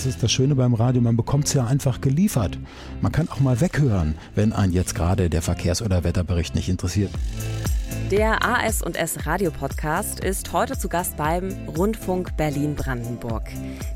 Das 0.00 0.06
ist 0.06 0.22
das 0.22 0.32
Schöne 0.32 0.54
beim 0.54 0.72
Radio, 0.72 1.02
man 1.02 1.14
bekommt 1.14 1.46
es 1.46 1.52
ja 1.52 1.66
einfach 1.66 2.00
geliefert. 2.00 2.58
Man 3.02 3.12
kann 3.12 3.28
auch 3.28 3.40
mal 3.40 3.60
weghören, 3.60 4.14
wenn 4.34 4.54
einen 4.54 4.72
jetzt 4.72 4.94
gerade 4.94 5.28
der 5.28 5.42
Verkehrs- 5.42 5.82
oder 5.82 6.04
Wetterbericht 6.04 6.54
nicht 6.54 6.70
interessiert. 6.70 7.10
Der 8.10 8.42
AS&S 8.42 9.26
Radio 9.26 9.50
Podcast 9.50 10.20
ist 10.20 10.54
heute 10.54 10.78
zu 10.78 10.88
Gast 10.88 11.18
beim 11.18 11.50
Rundfunk 11.76 12.34
Berlin-Brandenburg. 12.38 13.42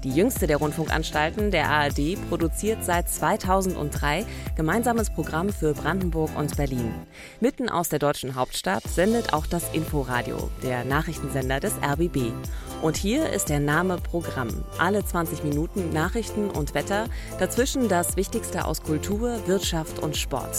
Die 0.04 0.11
jüngste 0.11 0.46
der 0.46 0.59
Rundfunkanstalten, 0.59 1.50
der 1.50 1.70
ARD, 1.70 2.18
produziert 2.29 2.84
seit 2.84 3.09
2003 3.09 4.27
gemeinsames 4.57 5.09
Programm 5.09 5.48
für 5.48 5.73
Brandenburg 5.73 6.36
und 6.36 6.55
Berlin. 6.59 6.93
Mitten 7.41 7.71
aus 7.71 7.89
der 7.89 7.98
deutschen 7.98 8.34
Hauptstadt 8.34 8.84
sendet 8.86 9.32
auch 9.32 9.46
das 9.46 9.73
Inforadio, 9.73 10.50
der 10.62 10.84
Nachrichtensender 10.84 11.61
des 11.61 11.73
RBB. 11.82 12.30
Und 12.85 12.98
hier 12.98 13.30
ist 13.30 13.48
der 13.48 13.61
Name 13.61 13.96
Programm. 13.96 14.62
Alle 14.77 15.03
20 15.03 15.43
Minuten 15.43 15.95
Nachrichten 15.95 16.51
und 16.51 16.75
Wetter, 16.75 17.07
dazwischen 17.38 17.88
das 17.88 18.19
Wichtigste 18.19 18.66
aus 18.66 18.83
Kultur, 18.83 19.38
Wirtschaft 19.47 20.01
und 20.01 20.19
Sport. 20.19 20.55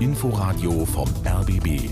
Inforadio 0.00 0.86
vom 0.86 1.06
RBB. 1.22 1.90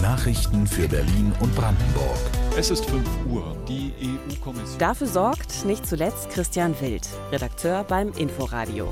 Nachrichten 0.00 0.64
für 0.64 0.86
Berlin 0.86 1.32
und 1.40 1.52
Brandenburg. 1.56 2.18
Es 2.56 2.70
ist 2.70 2.84
5 2.84 3.04
Uhr. 3.28 3.56
Die 3.66 3.92
EU-Kommission. 4.00 4.78
Dafür 4.78 5.08
sorgt 5.08 5.64
nicht 5.64 5.88
zuletzt 5.88 6.30
Christian 6.30 6.80
Wild, 6.80 7.08
Redakteur 7.32 7.82
beim 7.82 8.12
Inforadio. 8.12 8.90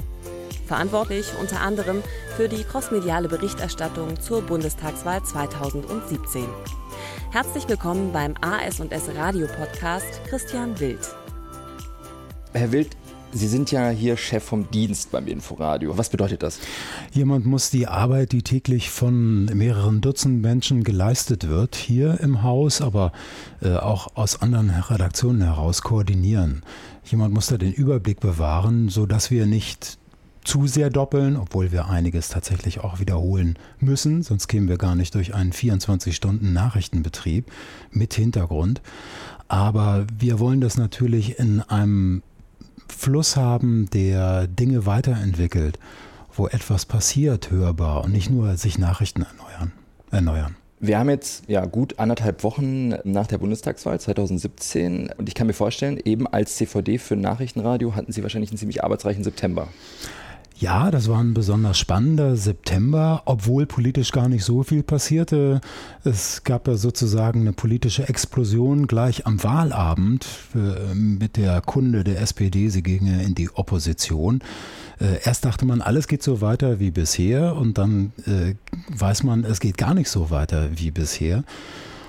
Verantwortlich 0.66 1.26
unter 1.40 1.60
anderem 1.60 2.02
für 2.36 2.48
die 2.48 2.64
crossmediale 2.64 3.28
Berichterstattung 3.28 4.20
zur 4.20 4.42
Bundestagswahl 4.42 5.22
2017. 5.22 6.44
Herzlich 7.30 7.68
willkommen 7.68 8.12
beim 8.12 8.34
AS&S 8.40 9.14
Radio 9.16 9.46
Podcast 9.46 10.20
Christian 10.28 10.78
Wild. 10.80 11.14
Herr 12.52 12.72
Wild, 12.72 12.96
Sie 13.32 13.48
sind 13.48 13.70
ja 13.70 13.90
hier 13.90 14.16
Chef 14.16 14.42
vom 14.42 14.70
Dienst 14.70 15.10
beim 15.10 15.26
Inforadio. 15.26 15.98
Was 15.98 16.08
bedeutet 16.08 16.42
das? 16.42 16.58
Jemand 17.12 17.44
muss 17.44 17.70
die 17.70 17.86
Arbeit, 17.86 18.32
die 18.32 18.42
täglich 18.42 18.88
von 18.88 19.44
mehreren 19.46 20.00
Dutzend 20.00 20.40
Menschen 20.40 20.84
geleistet 20.84 21.46
wird, 21.46 21.74
hier 21.74 22.18
im 22.20 22.42
Haus, 22.42 22.80
aber 22.80 23.12
äh, 23.60 23.74
auch 23.74 24.16
aus 24.16 24.40
anderen 24.40 24.70
Redaktionen 24.70 25.42
heraus 25.42 25.82
koordinieren. 25.82 26.62
Jemand 27.04 27.34
muss 27.34 27.48
da 27.48 27.58
den 27.58 27.72
Überblick 27.72 28.20
bewahren, 28.20 28.88
sodass 28.88 29.30
wir 29.30 29.44
nicht 29.44 29.98
zu 30.46 30.66
sehr 30.66 30.90
doppeln, 30.90 31.36
obwohl 31.36 31.72
wir 31.72 31.88
einiges 31.88 32.28
tatsächlich 32.28 32.80
auch 32.80 33.00
wiederholen 33.00 33.58
müssen, 33.80 34.22
sonst 34.22 34.46
kämen 34.48 34.68
wir 34.68 34.78
gar 34.78 34.94
nicht 34.94 35.14
durch 35.14 35.34
einen 35.34 35.52
24-Stunden-Nachrichtenbetrieb 35.52 37.50
mit 37.90 38.14
Hintergrund. 38.14 38.80
Aber 39.48 40.06
wir 40.16 40.38
wollen 40.38 40.60
das 40.60 40.76
natürlich 40.76 41.38
in 41.38 41.60
einem 41.62 42.22
Fluss 42.88 43.36
haben, 43.36 43.90
der 43.90 44.46
Dinge 44.46 44.86
weiterentwickelt, 44.86 45.78
wo 46.32 46.46
etwas 46.46 46.86
passiert, 46.86 47.50
hörbar 47.50 48.04
und 48.04 48.12
nicht 48.12 48.30
nur 48.30 48.56
sich 48.56 48.78
Nachrichten 48.78 49.22
erneuern. 49.22 49.72
erneuern. 50.10 50.56
Wir 50.78 50.98
haben 50.98 51.08
jetzt 51.08 51.44
ja 51.48 51.64
gut 51.64 51.98
anderthalb 51.98 52.44
Wochen 52.44 52.90
nach 53.04 53.26
der 53.26 53.38
Bundestagswahl 53.38 53.98
2017 53.98 55.10
und 55.16 55.26
ich 55.28 55.34
kann 55.34 55.46
mir 55.46 55.54
vorstellen, 55.54 55.98
eben 56.04 56.26
als 56.26 56.56
CVD 56.56 56.98
für 56.98 57.16
Nachrichtenradio 57.16 57.96
hatten 57.96 58.12
Sie 58.12 58.22
wahrscheinlich 58.22 58.50
einen 58.50 58.58
ziemlich 58.58 58.84
arbeitsreichen 58.84 59.24
September. 59.24 59.68
Ja, 60.58 60.90
das 60.90 61.08
war 61.08 61.20
ein 61.20 61.34
besonders 61.34 61.78
spannender 61.78 62.34
September, 62.34 63.20
obwohl 63.26 63.66
politisch 63.66 64.10
gar 64.10 64.26
nicht 64.26 64.42
so 64.42 64.62
viel 64.62 64.82
passierte. 64.82 65.60
Es 66.02 66.44
gab 66.44 66.66
ja 66.66 66.76
sozusagen 66.76 67.42
eine 67.42 67.52
politische 67.52 68.08
Explosion 68.08 68.86
gleich 68.86 69.26
am 69.26 69.42
Wahlabend 69.44 70.26
äh, 70.54 70.94
mit 70.94 71.36
der 71.36 71.60
Kunde 71.60 72.04
der 72.04 72.22
SPD, 72.22 72.70
sie 72.70 72.82
gingen 72.82 73.20
in 73.20 73.34
die 73.34 73.50
Opposition. 73.50 74.40
Äh, 74.98 75.22
erst 75.24 75.44
dachte 75.44 75.66
man, 75.66 75.82
alles 75.82 76.08
geht 76.08 76.22
so 76.22 76.40
weiter 76.40 76.80
wie 76.80 76.90
bisher 76.90 77.54
und 77.54 77.76
dann 77.76 78.12
äh, 78.26 78.54
weiß 78.96 79.24
man, 79.24 79.44
es 79.44 79.60
geht 79.60 79.76
gar 79.76 79.92
nicht 79.92 80.08
so 80.08 80.30
weiter 80.30 80.70
wie 80.74 80.90
bisher. 80.90 81.44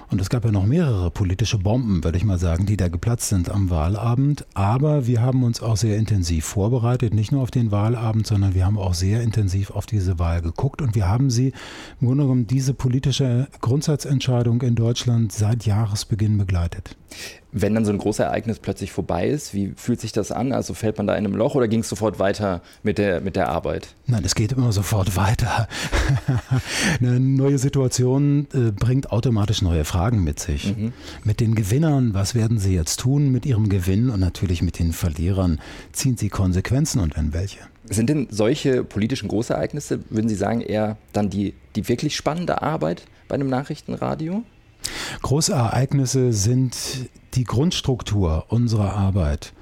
Und 0.09 0.21
es 0.21 0.29
gab 0.29 0.45
ja 0.45 0.51
noch 0.51 0.65
mehrere 0.65 1.11
politische 1.11 1.57
Bomben, 1.57 2.03
würde 2.03 2.17
ich 2.17 2.23
mal 2.23 2.37
sagen, 2.37 2.65
die 2.65 2.77
da 2.77 2.87
geplatzt 2.87 3.27
sind 3.27 3.49
am 3.49 3.69
Wahlabend. 3.69 4.45
Aber 4.53 5.05
wir 5.05 5.21
haben 5.21 5.43
uns 5.43 5.61
auch 5.61 5.75
sehr 5.75 5.97
intensiv 5.97 6.45
vorbereitet, 6.45 7.13
nicht 7.13 7.33
nur 7.33 7.41
auf 7.41 7.51
den 7.51 7.71
Wahlabend, 7.71 8.25
sondern 8.25 8.55
wir 8.55 8.65
haben 8.65 8.77
auch 8.77 8.93
sehr 8.93 9.21
intensiv 9.21 9.71
auf 9.71 9.85
diese 9.85 10.17
Wahl 10.17 10.41
geguckt. 10.41 10.81
Und 10.81 10.95
wir 10.95 11.09
haben 11.09 11.29
sie 11.29 11.51
im 11.99 12.07
Grunde 12.07 12.23
genommen 12.23 12.47
diese 12.47 12.73
politische 12.73 13.47
Grundsatzentscheidung 13.59 14.61
in 14.61 14.75
Deutschland 14.75 15.33
seit 15.33 15.65
Jahresbeginn 15.65 16.37
begleitet. 16.37 16.95
Wenn 17.51 17.73
dann 17.73 17.85
so 17.85 17.91
ein 17.91 17.97
großes 17.97 18.19
Ereignis 18.19 18.59
plötzlich 18.59 18.91
vorbei 18.91 19.27
ist, 19.27 19.53
wie 19.53 19.73
fühlt 19.75 20.01
sich 20.01 20.11
das 20.11 20.31
an? 20.31 20.51
Also 20.51 20.73
fällt 20.73 20.97
man 20.97 21.07
da 21.07 21.15
in 21.15 21.25
einem 21.25 21.35
Loch 21.35 21.55
oder 21.55 21.67
ging 21.67 21.79
es 21.79 21.89
sofort 21.89 22.19
weiter 22.19 22.61
mit 22.83 22.97
der, 22.97 23.21
mit 23.21 23.35
der 23.35 23.49
Arbeit? 23.49 23.95
Nein, 24.05 24.23
es 24.25 24.35
geht 24.35 24.51
immer 24.51 24.71
sofort 24.71 25.15
weiter. 25.15 25.67
Eine 26.99 27.19
neue 27.19 27.57
Situation 27.57 28.47
äh, 28.53 28.71
bringt 28.71 29.11
automatisch 29.11 29.61
neue 29.61 29.85
Fragen 29.85 30.23
mit 30.23 30.39
sich. 30.39 30.75
Mhm. 30.75 30.93
Mit 31.23 31.39
den 31.39 31.55
Gewinnern, 31.55 32.13
was 32.13 32.35
werden 32.35 32.59
sie 32.59 32.75
jetzt 32.75 32.99
tun 32.99 33.31
mit 33.31 33.45
ihrem 33.45 33.69
Gewinn? 33.69 34.09
Und 34.09 34.19
natürlich 34.19 34.61
mit 34.61 34.79
den 34.79 34.91
Verlierern 34.91 35.59
ziehen 35.93 36.17
sie 36.17 36.29
Konsequenzen 36.29 36.99
und 36.99 37.15
wenn 37.15 37.33
welche. 37.33 37.59
Sind 37.89 38.09
denn 38.09 38.27
solche 38.29 38.83
politischen 38.83 39.29
Großereignisse, 39.29 39.99
würden 40.09 40.27
Sie 40.27 40.35
sagen, 40.35 40.61
eher 40.61 40.97
dann 41.13 41.29
die, 41.29 41.53
die 41.75 41.87
wirklich 41.87 42.15
spannende 42.15 42.61
Arbeit 42.61 43.03
bei 43.27 43.35
einem 43.35 43.49
Nachrichtenradio? 43.49 44.43
Große 45.21 45.53
Ereignisse 45.53 46.31
sind 46.33 46.75
die 47.33 47.43
Grundstruktur 47.43 48.45
unserer 48.49 48.93
Arbeit. 48.93 49.53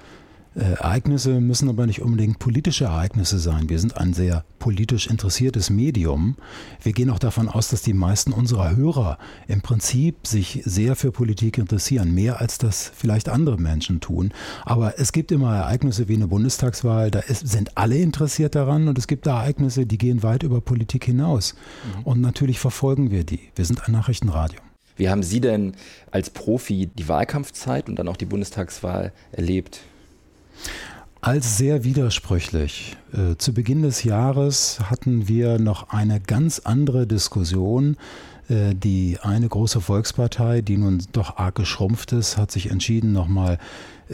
Äh, 0.55 0.73
Ereignisse 0.75 1.41
müssen 1.41 1.67
aber 1.67 1.85
nicht 1.85 2.01
unbedingt 2.01 2.39
politische 2.39 2.85
Ereignisse 2.85 3.39
sein. 3.39 3.69
Wir 3.69 3.79
sind 3.79 3.97
ein 3.97 4.13
sehr 4.13 4.45
politisch 4.59 5.07
interessiertes 5.07 5.69
Medium. 5.69 6.37
Wir 6.81 6.93
gehen 6.93 7.09
auch 7.09 7.19
davon 7.19 7.49
aus, 7.49 7.67
dass 7.69 7.81
die 7.81 7.93
meisten 7.93 8.31
unserer 8.31 8.75
Hörer 8.75 9.17
im 9.47 9.61
Prinzip 9.61 10.25
sich 10.25 10.61
sehr 10.65 10.95
für 10.95 11.11
Politik 11.11 11.57
interessieren, 11.57 12.13
mehr 12.13 12.39
als 12.39 12.57
das 12.57 12.91
vielleicht 12.95 13.27
andere 13.27 13.57
Menschen 13.57 13.99
tun. 13.99 14.33
Aber 14.63 14.97
es 14.97 15.11
gibt 15.11 15.31
immer 15.31 15.55
Ereignisse 15.55 16.07
wie 16.07 16.15
eine 16.15 16.27
Bundestagswahl, 16.27 17.11
da 17.11 17.19
ist, 17.19 17.47
sind 17.47 17.77
alle 17.77 17.97
interessiert 17.97 18.55
daran 18.55 18.87
und 18.87 18.97
es 18.97 19.07
gibt 19.07 19.27
Ereignisse, 19.27 19.85
die 19.85 19.97
gehen 19.97 20.23
weit 20.23 20.43
über 20.43 20.61
Politik 20.61 21.03
hinaus. 21.03 21.53
Mhm. 21.97 22.03
Und 22.03 22.21
natürlich 22.21 22.59
verfolgen 22.59 23.11
wir 23.11 23.25
die. 23.25 23.51
Wir 23.55 23.65
sind 23.65 23.85
ein 23.87 23.91
Nachrichtenradio. 23.91 24.64
Wie 24.95 25.09
haben 25.09 25.23
Sie 25.23 25.41
denn 25.41 25.73
als 26.11 26.29
Profi 26.29 26.87
die 26.87 27.07
Wahlkampfzeit 27.07 27.89
und 27.89 27.97
dann 27.97 28.07
auch 28.07 28.17
die 28.17 28.25
Bundestagswahl 28.25 29.11
erlebt? 29.31 29.81
Als 31.21 31.57
sehr 31.57 31.83
widersprüchlich. 31.83 32.97
Äh, 33.11 33.35
zu 33.37 33.53
Beginn 33.53 33.81
des 33.81 34.03
Jahres 34.03 34.79
hatten 34.89 35.27
wir 35.27 35.57
noch 35.57 35.89
eine 35.89 36.19
ganz 36.19 36.59
andere 36.59 37.07
Diskussion. 37.07 37.97
Äh, 38.47 38.75
die 38.75 39.17
eine 39.21 39.47
große 39.47 39.81
Volkspartei, 39.81 40.61
die 40.61 40.77
nun 40.77 41.03
doch 41.13 41.37
arg 41.37 41.55
geschrumpft 41.55 42.11
ist, 42.11 42.37
hat 42.37 42.51
sich 42.51 42.69
entschieden, 42.69 43.11
nochmal 43.11 43.57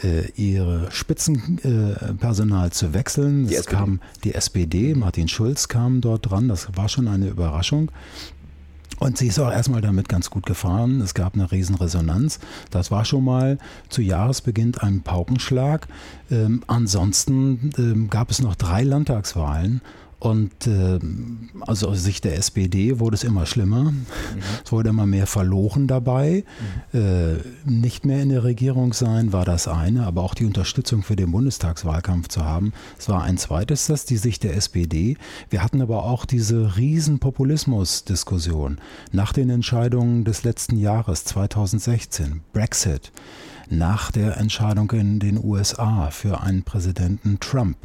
äh, 0.02 0.30
ihre 0.36 0.90
Spitzenpersonal 0.90 2.72
zu 2.72 2.94
wechseln. 2.94 3.46
Die 3.46 3.54
es 3.54 3.60
SPD. 3.60 3.76
kam 3.76 4.00
die 4.24 4.34
SPD, 4.34 4.94
Martin 4.94 5.28
Schulz 5.28 5.68
kam 5.68 6.00
dort 6.00 6.30
dran, 6.30 6.48
das 6.48 6.68
war 6.76 6.88
schon 6.88 7.08
eine 7.08 7.28
Überraschung. 7.28 7.90
Und 9.02 9.18
sie 9.18 9.26
ist 9.26 9.40
auch 9.40 9.50
erstmal 9.50 9.80
damit 9.80 10.08
ganz 10.08 10.30
gut 10.30 10.46
gefahren. 10.46 11.00
Es 11.00 11.12
gab 11.12 11.34
eine 11.34 11.50
Riesenresonanz. 11.50 12.38
Das 12.70 12.92
war 12.92 13.04
schon 13.04 13.24
mal 13.24 13.58
zu 13.88 14.00
Jahresbeginn 14.00 14.76
ein 14.78 15.02
Paukenschlag. 15.02 15.88
Ähm, 16.30 16.62
ansonsten 16.68 17.72
ähm, 17.78 18.10
gab 18.10 18.30
es 18.30 18.40
noch 18.40 18.54
drei 18.54 18.84
Landtagswahlen 18.84 19.80
und 20.22 20.68
äh, 20.68 21.00
also 21.62 21.88
aus 21.88 22.04
Sicht 22.04 22.22
der 22.22 22.36
SPD 22.36 23.00
wurde 23.00 23.16
es 23.16 23.24
immer 23.24 23.44
schlimmer. 23.44 23.90
Mhm. 23.90 24.06
Es 24.64 24.70
wurde 24.70 24.90
immer 24.90 25.04
mehr 25.04 25.26
verloren 25.26 25.88
dabei. 25.88 26.44
Mhm. 26.92 27.00
Äh, 27.00 27.36
nicht 27.64 28.06
mehr 28.06 28.22
in 28.22 28.28
der 28.28 28.44
Regierung 28.44 28.92
sein 28.92 29.32
war 29.32 29.44
das 29.44 29.66
eine, 29.66 30.06
aber 30.06 30.22
auch 30.22 30.34
die 30.34 30.44
Unterstützung 30.44 31.02
für 31.02 31.16
den 31.16 31.32
Bundestagswahlkampf 31.32 32.28
zu 32.28 32.44
haben. 32.44 32.72
Es 33.00 33.08
war 33.08 33.24
ein 33.24 33.36
zweites, 33.36 33.88
das 33.88 34.04
die 34.04 34.16
Sicht 34.16 34.44
der 34.44 34.56
SPD. 34.56 35.16
Wir 35.50 35.60
hatten 35.60 35.82
aber 35.82 36.04
auch 36.04 36.24
diese 36.24 36.76
riesen 36.76 37.18
Populismus-Diskussion 37.18 38.78
nach 39.10 39.32
den 39.32 39.50
Entscheidungen 39.50 40.24
des 40.24 40.44
letzten 40.44 40.76
Jahres 40.76 41.24
2016, 41.24 42.42
Brexit, 42.52 43.10
nach 43.68 44.12
der 44.12 44.36
Entscheidung 44.36 44.92
in 44.92 45.18
den 45.18 45.42
USA 45.42 46.10
für 46.12 46.42
einen 46.42 46.62
Präsidenten 46.62 47.40
Trump. 47.40 47.76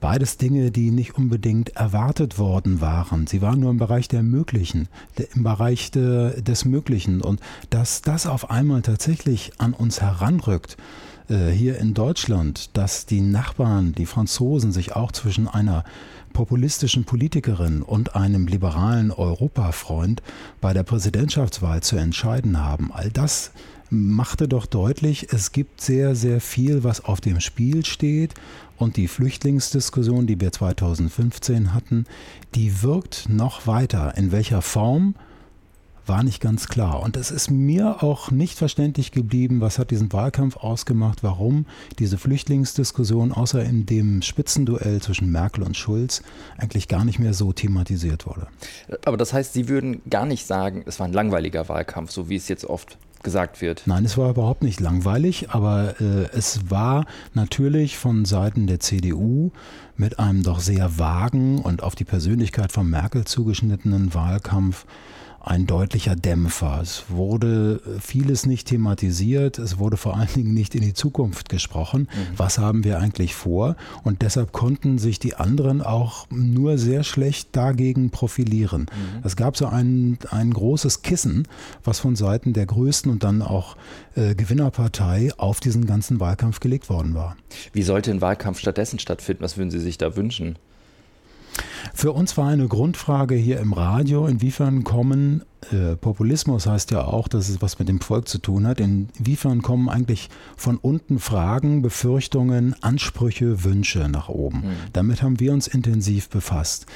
Beides 0.00 0.38
Dinge, 0.38 0.70
die 0.70 0.90
nicht 0.90 1.16
unbedingt 1.16 1.76
erwartet 1.76 2.38
worden 2.38 2.80
waren. 2.80 3.26
Sie 3.26 3.42
waren 3.42 3.60
nur 3.60 3.70
im 3.70 3.78
Bereich 3.78 4.08
der 4.08 4.22
Möglichen, 4.22 4.88
im 5.34 5.42
Bereich 5.42 5.90
de, 5.90 6.40
des 6.40 6.64
Möglichen. 6.64 7.20
Und 7.20 7.40
dass 7.68 8.00
das 8.00 8.26
auf 8.26 8.50
einmal 8.50 8.82
tatsächlich 8.82 9.52
an 9.58 9.74
uns 9.74 10.00
heranrückt, 10.00 10.78
äh, 11.28 11.50
hier 11.50 11.78
in 11.78 11.94
Deutschland, 11.94 12.76
dass 12.76 13.06
die 13.06 13.20
Nachbarn, 13.20 13.92
die 13.94 14.06
Franzosen, 14.06 14.72
sich 14.72 14.96
auch 14.96 15.12
zwischen 15.12 15.48
einer 15.48 15.84
populistischen 16.32 17.04
Politikerin 17.04 17.82
und 17.82 18.14
einem 18.14 18.46
liberalen 18.46 19.10
Europafreund 19.10 20.22
bei 20.60 20.72
der 20.72 20.82
Präsidentschaftswahl 20.82 21.82
zu 21.82 21.96
entscheiden 21.96 22.58
haben. 22.58 22.90
All 22.92 23.10
das 23.10 23.52
machte 23.90 24.48
doch 24.48 24.66
deutlich, 24.66 25.28
es 25.32 25.52
gibt 25.52 25.80
sehr, 25.80 26.14
sehr 26.14 26.40
viel, 26.40 26.84
was 26.84 27.04
auf 27.04 27.20
dem 27.20 27.40
Spiel 27.40 27.84
steht. 27.84 28.34
Und 28.76 28.96
die 28.96 29.08
Flüchtlingsdiskussion, 29.08 30.26
die 30.26 30.40
wir 30.40 30.52
2015 30.52 31.74
hatten, 31.74 32.06
die 32.54 32.82
wirkt 32.82 33.28
noch 33.28 33.66
weiter. 33.66 34.16
In 34.16 34.32
welcher 34.32 34.62
Form? 34.62 35.14
war 36.10 36.24
nicht 36.24 36.40
ganz 36.40 36.66
klar. 36.66 37.02
Und 37.02 37.16
es 37.16 37.30
ist 37.30 37.50
mir 37.50 38.02
auch 38.02 38.32
nicht 38.32 38.58
verständlich 38.58 39.12
geblieben, 39.12 39.60
was 39.60 39.78
hat 39.78 39.92
diesen 39.92 40.12
Wahlkampf 40.12 40.56
ausgemacht, 40.56 41.22
warum 41.22 41.66
diese 42.00 42.18
Flüchtlingsdiskussion 42.18 43.30
außer 43.32 43.62
in 43.62 43.86
dem 43.86 44.20
Spitzenduell 44.20 45.00
zwischen 45.00 45.30
Merkel 45.30 45.62
und 45.62 45.76
Schulz 45.76 46.22
eigentlich 46.58 46.88
gar 46.88 47.04
nicht 47.04 47.20
mehr 47.20 47.32
so 47.32 47.52
thematisiert 47.52 48.26
wurde. 48.26 48.48
Aber 49.04 49.16
das 49.16 49.32
heißt, 49.32 49.52
Sie 49.52 49.68
würden 49.68 50.02
gar 50.10 50.26
nicht 50.26 50.46
sagen, 50.46 50.82
es 50.84 50.98
war 50.98 51.06
ein 51.06 51.12
langweiliger 51.12 51.68
Wahlkampf, 51.68 52.10
so 52.10 52.28
wie 52.28 52.36
es 52.36 52.48
jetzt 52.48 52.64
oft 52.64 52.98
gesagt 53.22 53.60
wird. 53.60 53.82
Nein, 53.86 54.04
es 54.04 54.16
war 54.16 54.30
überhaupt 54.30 54.62
nicht 54.62 54.80
langweilig, 54.80 55.50
aber 55.50 56.00
äh, 56.00 56.28
es 56.32 56.70
war 56.70 57.04
natürlich 57.34 57.98
von 57.98 58.24
Seiten 58.24 58.66
der 58.66 58.80
CDU 58.80 59.50
mit 59.96 60.18
einem 60.18 60.42
doch 60.42 60.60
sehr 60.60 60.98
vagen 60.98 61.58
und 61.58 61.82
auf 61.82 61.94
die 61.94 62.04
Persönlichkeit 62.04 62.72
von 62.72 62.88
Merkel 62.88 63.24
zugeschnittenen 63.24 64.14
Wahlkampf 64.14 64.86
ein 65.40 65.66
deutlicher 65.66 66.16
Dämpfer. 66.16 66.80
Es 66.82 67.04
wurde 67.08 67.80
vieles 68.00 68.44
nicht 68.44 68.68
thematisiert, 68.68 69.58
es 69.58 69.78
wurde 69.78 69.96
vor 69.96 70.16
allen 70.16 70.32
Dingen 70.34 70.54
nicht 70.54 70.74
in 70.74 70.82
die 70.82 70.92
Zukunft 70.92 71.48
gesprochen. 71.48 72.02
Mhm. 72.02 72.38
Was 72.38 72.58
haben 72.58 72.84
wir 72.84 72.98
eigentlich 72.98 73.34
vor? 73.34 73.76
Und 74.04 74.22
deshalb 74.22 74.52
konnten 74.52 74.98
sich 74.98 75.18
die 75.18 75.36
anderen 75.36 75.80
auch 75.80 76.26
nur 76.30 76.76
sehr 76.76 77.04
schlecht 77.04 77.56
dagegen 77.56 78.10
profilieren. 78.10 78.82
Mhm. 78.82 79.20
Es 79.24 79.34
gab 79.36 79.56
so 79.56 79.66
ein, 79.66 80.18
ein 80.30 80.52
großes 80.52 81.02
Kissen, 81.02 81.48
was 81.84 82.00
von 82.00 82.16
Seiten 82.16 82.52
der 82.52 82.66
größten 82.66 83.10
und 83.10 83.24
dann 83.24 83.40
auch 83.40 83.76
äh, 84.14 84.34
Gewinnerpartei 84.34 85.30
auf 85.38 85.60
diesen 85.60 85.86
ganzen 85.86 86.20
Wahlkampf 86.20 86.60
gelegt 86.60 86.90
worden 86.90 87.14
war. 87.14 87.36
Wie 87.72 87.82
sollte 87.82 88.10
ein 88.10 88.20
Wahlkampf 88.20 88.58
stattdessen 88.58 88.98
stattfinden? 88.98 89.42
Was 89.42 89.56
würden 89.56 89.70
Sie 89.70 89.80
sich 89.80 89.96
da 89.96 90.16
wünschen? 90.16 90.58
Für 91.94 92.12
uns 92.12 92.36
war 92.36 92.48
eine 92.48 92.68
Grundfrage 92.68 93.34
hier 93.34 93.60
im 93.60 93.72
Radio, 93.72 94.26
inwiefern 94.26 94.84
kommen, 94.84 95.44
äh, 95.72 95.96
Populismus 95.96 96.66
heißt 96.66 96.90
ja 96.90 97.04
auch, 97.04 97.28
dass 97.28 97.48
es 97.48 97.60
was 97.62 97.78
mit 97.78 97.88
dem 97.88 98.00
Volk 98.00 98.28
zu 98.28 98.38
tun 98.38 98.66
hat, 98.66 98.80
inwiefern 98.80 99.62
kommen 99.62 99.88
eigentlich 99.88 100.30
von 100.56 100.76
unten 100.76 101.18
Fragen, 101.18 101.82
Befürchtungen, 101.82 102.74
Ansprüche, 102.80 103.64
Wünsche 103.64 104.08
nach 104.08 104.28
oben. 104.28 104.58
Mhm. 104.58 104.72
Damit 104.92 105.22
haben 105.22 105.40
wir 105.40 105.52
uns 105.52 105.66
intensiv 105.66 106.28
befasst. 106.28 106.86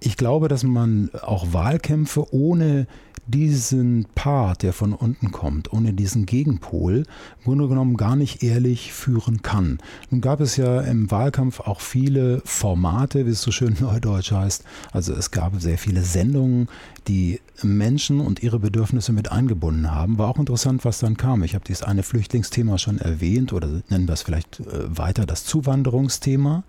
Ich 0.00 0.16
glaube, 0.16 0.48
dass 0.48 0.62
man 0.62 1.10
auch 1.22 1.52
Wahlkämpfe 1.52 2.32
ohne 2.32 2.86
diesen 3.26 4.06
Part, 4.14 4.62
der 4.62 4.72
von 4.72 4.92
unten 4.92 5.30
kommt, 5.30 5.72
ohne 5.72 5.92
diesen 5.92 6.26
Gegenpol, 6.26 7.04
im 7.38 7.44
Grunde 7.44 7.68
genommen 7.68 7.96
gar 7.96 8.16
nicht 8.16 8.42
ehrlich 8.42 8.92
führen 8.92 9.42
kann. 9.42 9.78
Nun 10.10 10.20
gab 10.20 10.40
es 10.40 10.56
ja 10.56 10.80
im 10.80 11.10
Wahlkampf 11.10 11.60
auch 11.60 11.80
viele 11.80 12.42
Formate, 12.44 13.26
wie 13.26 13.30
es 13.30 13.42
so 13.42 13.50
schön 13.50 13.76
neudeutsch 13.80 14.32
heißt. 14.32 14.64
Also 14.92 15.12
es 15.12 15.30
gab 15.30 15.60
sehr 15.60 15.78
viele 15.78 16.02
Sendungen, 16.02 16.68
die 17.08 17.40
Menschen 17.62 18.20
und 18.20 18.42
ihre 18.42 18.58
Bedürfnisse 18.58 19.12
mit 19.12 19.32
eingebunden 19.32 19.90
haben. 19.90 20.18
War 20.18 20.28
auch 20.28 20.38
interessant, 20.38 20.84
was 20.84 20.98
dann 20.98 21.16
kam. 21.16 21.42
Ich 21.42 21.54
habe 21.54 21.64
dieses 21.66 21.82
eine 21.82 22.02
Flüchtlingsthema 22.02 22.78
schon 22.78 22.98
erwähnt 22.98 23.52
oder 23.52 23.68
nennen 23.88 24.06
wir 24.06 24.14
es 24.14 24.22
vielleicht 24.22 24.60
äh, 24.60 24.96
weiter 24.96 25.26
das 25.26 25.44
Zuwanderungsthema 25.44 26.64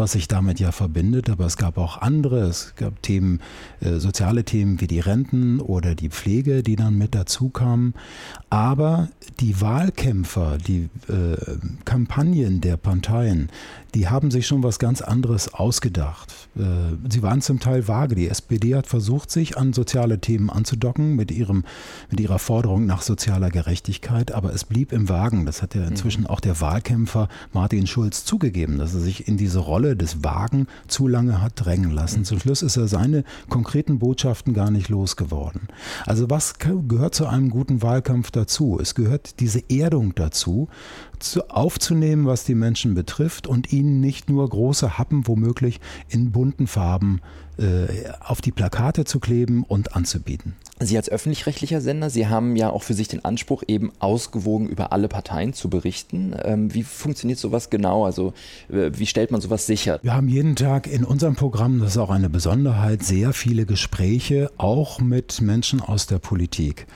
was 0.00 0.12
sich 0.12 0.26
damit 0.26 0.58
ja 0.58 0.72
verbindet, 0.72 1.28
aber 1.30 1.44
es 1.44 1.58
gab 1.58 1.76
auch 1.76 1.98
andere, 1.98 2.40
es 2.40 2.74
gab 2.74 3.02
Themen, 3.02 3.40
äh, 3.80 3.98
soziale 3.98 4.44
Themen 4.44 4.80
wie 4.80 4.86
die 4.86 4.98
Renten 4.98 5.60
oder 5.60 5.79
die 5.80 6.10
Pflege, 6.10 6.62
die 6.62 6.76
dann 6.76 6.96
mit 6.96 7.14
dazu 7.14 7.48
kamen. 7.48 7.94
Aber 8.48 9.08
die 9.40 9.60
Wahlkämpfer, 9.60 10.58
die 10.58 10.88
äh, 11.08 11.36
Kampagnen 11.84 12.60
der 12.60 12.76
Parteien, 12.76 13.48
die 13.94 14.08
haben 14.08 14.30
sich 14.30 14.46
schon 14.46 14.62
was 14.62 14.78
ganz 14.78 15.02
anderes 15.02 15.52
ausgedacht. 15.54 16.32
Äh, 16.56 16.62
sie 17.08 17.22
waren 17.22 17.40
zum 17.40 17.60
Teil 17.60 17.88
vage. 17.88 18.14
Die 18.14 18.28
SPD 18.28 18.74
hat 18.74 18.86
versucht, 18.86 19.30
sich 19.30 19.56
an 19.56 19.72
soziale 19.72 20.20
Themen 20.20 20.50
anzudocken 20.50 21.16
mit, 21.16 21.30
ihrem, 21.30 21.64
mit 22.10 22.20
ihrer 22.20 22.38
Forderung 22.38 22.86
nach 22.86 23.02
sozialer 23.02 23.50
Gerechtigkeit, 23.50 24.32
aber 24.32 24.52
es 24.52 24.64
blieb 24.64 24.92
im 24.92 25.08
Wagen. 25.08 25.46
Das 25.46 25.62
hat 25.62 25.74
ja 25.74 25.84
inzwischen 25.84 26.22
mhm. 26.22 26.26
auch 26.28 26.40
der 26.40 26.60
Wahlkämpfer 26.60 27.28
Martin 27.52 27.86
Schulz 27.86 28.24
zugegeben, 28.24 28.78
dass 28.78 28.94
er 28.94 29.00
sich 29.00 29.28
in 29.28 29.36
diese 29.36 29.58
Rolle 29.58 29.96
des 29.96 30.22
Wagen 30.24 30.66
zu 30.88 31.08
lange 31.08 31.40
hat 31.40 31.52
drängen 31.56 31.90
lassen. 31.90 32.20
Mhm. 32.20 32.24
Zum 32.24 32.40
Schluss 32.40 32.62
ist 32.62 32.76
er 32.76 32.88
seine 32.88 33.24
konkreten 33.48 33.98
Botschaften 33.98 34.54
gar 34.54 34.70
nicht 34.70 34.88
losgeworden. 34.88 35.68
Also 36.06 36.30
was 36.30 36.58
gehört 36.58 37.14
zu 37.14 37.26
einem 37.26 37.50
guten 37.50 37.82
Wahlkampf 37.82 38.30
dazu? 38.30 38.78
Es 38.80 38.94
gehört 38.94 39.40
diese 39.40 39.62
Erdung 39.70 40.14
dazu, 40.14 40.68
zu, 41.20 41.50
aufzunehmen, 41.50 42.26
was 42.26 42.44
die 42.44 42.54
Menschen 42.54 42.94
betrifft 42.94 43.46
und 43.46 43.72
ihnen 43.72 44.00
nicht 44.00 44.28
nur 44.28 44.48
große 44.48 44.98
Happen 44.98 45.26
womöglich 45.26 45.80
in 46.08 46.32
bunten 46.32 46.66
Farben 46.66 47.20
äh, 47.60 48.10
auf 48.20 48.40
die 48.40 48.52
Plakate 48.52 49.04
zu 49.04 49.20
kleben 49.20 49.64
und 49.64 49.94
anzubieten. 49.94 50.54
Sie 50.78 50.96
als 50.96 51.10
öffentlich-rechtlicher 51.10 51.82
Sender, 51.82 52.08
Sie 52.08 52.26
haben 52.26 52.56
ja 52.56 52.70
auch 52.70 52.82
für 52.82 52.94
sich 52.94 53.08
den 53.08 53.22
Anspruch, 53.22 53.62
eben 53.66 53.92
ausgewogen 53.98 54.66
über 54.66 54.92
alle 54.92 55.08
Parteien 55.08 55.52
zu 55.52 55.68
berichten. 55.68 56.34
Ähm, 56.42 56.72
wie 56.72 56.82
funktioniert 56.82 57.38
sowas 57.38 57.68
genau? 57.68 58.06
Also 58.06 58.32
äh, 58.70 58.90
wie 58.94 59.04
stellt 59.04 59.30
man 59.30 59.42
sowas 59.42 59.66
sicher? 59.66 59.98
Wir 60.02 60.14
haben 60.14 60.28
jeden 60.28 60.56
Tag 60.56 60.86
in 60.86 61.04
unserem 61.04 61.36
Programm, 61.36 61.80
das 61.80 61.90
ist 61.90 61.98
auch 61.98 62.08
eine 62.08 62.30
Besonderheit, 62.30 63.02
sehr 63.02 63.34
viele 63.34 63.66
Gespräche, 63.66 64.50
auch 64.56 65.00
mit 65.00 65.42
Menschen 65.42 65.82
aus 65.82 66.06
der 66.06 66.18
Politik 66.18 66.86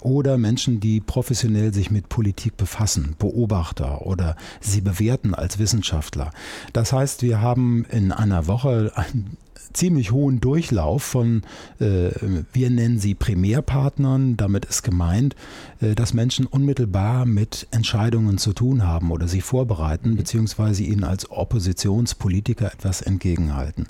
oder 0.00 0.38
Menschen, 0.38 0.80
die 0.80 1.00
professionell 1.00 1.72
sich 1.72 1.90
mit 1.90 2.08
Politik 2.08 2.56
befassen, 2.56 3.16
Beobachter 3.18 4.06
oder 4.06 4.36
sie 4.60 4.80
bewerten 4.80 5.34
als 5.34 5.58
Wissenschaftler. 5.58 6.30
Das 6.72 6.92
heißt, 6.92 7.22
wir 7.22 7.40
haben 7.40 7.84
in 7.90 8.12
einer 8.12 8.46
Woche 8.46 8.92
ein 8.94 9.36
ziemlich 9.72 10.12
hohen 10.12 10.40
Durchlauf 10.40 11.02
von, 11.02 11.42
äh, 11.80 12.10
wir 12.52 12.70
nennen 12.70 12.98
sie 12.98 13.14
Primärpartnern. 13.14 14.36
Damit 14.36 14.64
ist 14.64 14.82
gemeint, 14.82 15.34
äh, 15.80 15.94
dass 15.94 16.14
Menschen 16.14 16.46
unmittelbar 16.46 17.26
mit 17.26 17.66
Entscheidungen 17.70 18.38
zu 18.38 18.52
tun 18.52 18.86
haben 18.86 19.10
oder 19.10 19.28
sie 19.28 19.40
vorbereiten, 19.40 20.10
mhm. 20.10 20.16
beziehungsweise 20.16 20.82
ihnen 20.82 21.04
als 21.04 21.30
Oppositionspolitiker 21.30 22.72
etwas 22.72 23.02
entgegenhalten. 23.02 23.86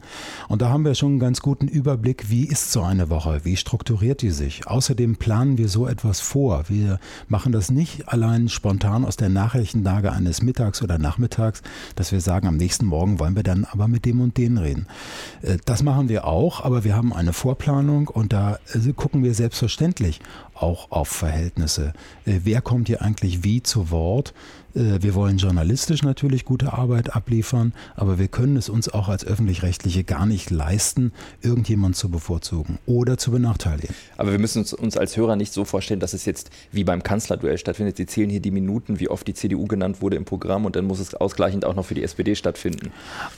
Und 0.48 0.62
da 0.62 0.68
haben 0.68 0.84
wir 0.84 0.94
schon 0.94 1.12
einen 1.12 1.20
ganz 1.20 1.40
guten 1.40 1.68
Überblick, 1.68 2.30
wie 2.30 2.44
ist 2.44 2.72
so 2.72 2.82
eine 2.82 3.10
Woche, 3.10 3.40
wie 3.44 3.56
strukturiert 3.56 4.22
die 4.22 4.30
sich. 4.30 4.66
Außerdem 4.66 5.16
planen 5.16 5.58
wir 5.58 5.68
so 5.68 5.86
etwas 5.86 6.20
vor. 6.20 6.64
Wir 6.68 6.98
machen 7.28 7.52
das 7.52 7.70
nicht 7.70 8.08
allein 8.08 8.48
spontan 8.48 9.04
aus 9.04 9.16
der 9.16 9.28
Nachrichtenlage 9.28 10.12
eines 10.12 10.42
Mittags 10.42 10.82
oder 10.82 10.98
Nachmittags, 10.98 11.62
dass 11.96 12.12
wir 12.12 12.20
sagen, 12.20 12.46
am 12.46 12.56
nächsten 12.56 12.86
Morgen 12.86 13.18
wollen 13.18 13.36
wir 13.36 13.42
dann 13.42 13.64
aber 13.64 13.88
mit 13.88 14.04
dem 14.04 14.20
und 14.20 14.36
den 14.36 14.58
reden. 14.58 14.86
Das 15.64 15.82
machen 15.82 16.10
wir 16.10 16.26
auch, 16.26 16.62
aber 16.62 16.84
wir 16.84 16.94
haben 16.94 17.14
eine 17.14 17.32
Vorplanung 17.32 18.08
und 18.08 18.34
da 18.34 18.58
äh, 18.74 18.92
gucken 18.92 19.24
wir 19.24 19.32
selbstverständlich 19.32 20.20
auch 20.52 20.90
auf 20.90 21.08
Verhältnisse. 21.08 21.94
Äh, 22.26 22.40
wer 22.44 22.60
kommt 22.60 22.88
hier 22.88 23.00
eigentlich 23.00 23.44
wie 23.44 23.62
zu 23.62 23.90
Wort? 23.90 24.34
Äh, 24.74 25.02
wir 25.02 25.14
wollen 25.14 25.38
journalistisch 25.38 26.02
natürlich 26.02 26.44
gute 26.44 26.72
Arbeit 26.72 27.14
abliefern, 27.14 27.72
aber 27.94 28.18
wir 28.18 28.28
können 28.28 28.56
es 28.56 28.68
uns 28.68 28.88
auch 28.88 29.08
als 29.08 29.24
öffentlich-rechtliche 29.24 30.04
gar 30.04 30.26
nicht 30.26 30.50
leisten, 30.50 31.12
irgendjemand 31.42 31.96
zu 31.96 32.08
bevorzugen 32.08 32.78
oder 32.86 33.16
zu 33.18 33.30
benachteiligen. 33.30 33.94
Aber 34.16 34.32
wir 34.32 34.38
müssen 34.38 34.64
uns 34.64 34.96
als 34.96 35.16
Hörer 35.16 35.36
nicht 35.36 35.52
so 35.52 35.64
vorstellen, 35.64 36.00
dass 36.00 36.12
es 36.12 36.24
jetzt 36.24 36.50
wie 36.72 36.84
beim 36.84 37.02
Kanzlerduell 37.02 37.58
stattfindet. 37.58 37.96
Sie 37.96 38.06
zählen 38.06 38.30
hier 38.30 38.40
die 38.40 38.50
Minuten, 38.50 39.00
wie 39.00 39.08
oft 39.08 39.26
die 39.26 39.34
CDU 39.34 39.66
genannt 39.66 40.02
wurde 40.02 40.16
im 40.16 40.24
Programm 40.24 40.64
und 40.64 40.76
dann 40.76 40.84
muss 40.84 40.98
es 40.98 41.14
ausgleichend 41.14 41.64
auch 41.64 41.74
noch 41.74 41.86
für 41.86 41.94
die 41.94 42.02
SPD 42.02 42.34
stattfinden. 42.34 42.90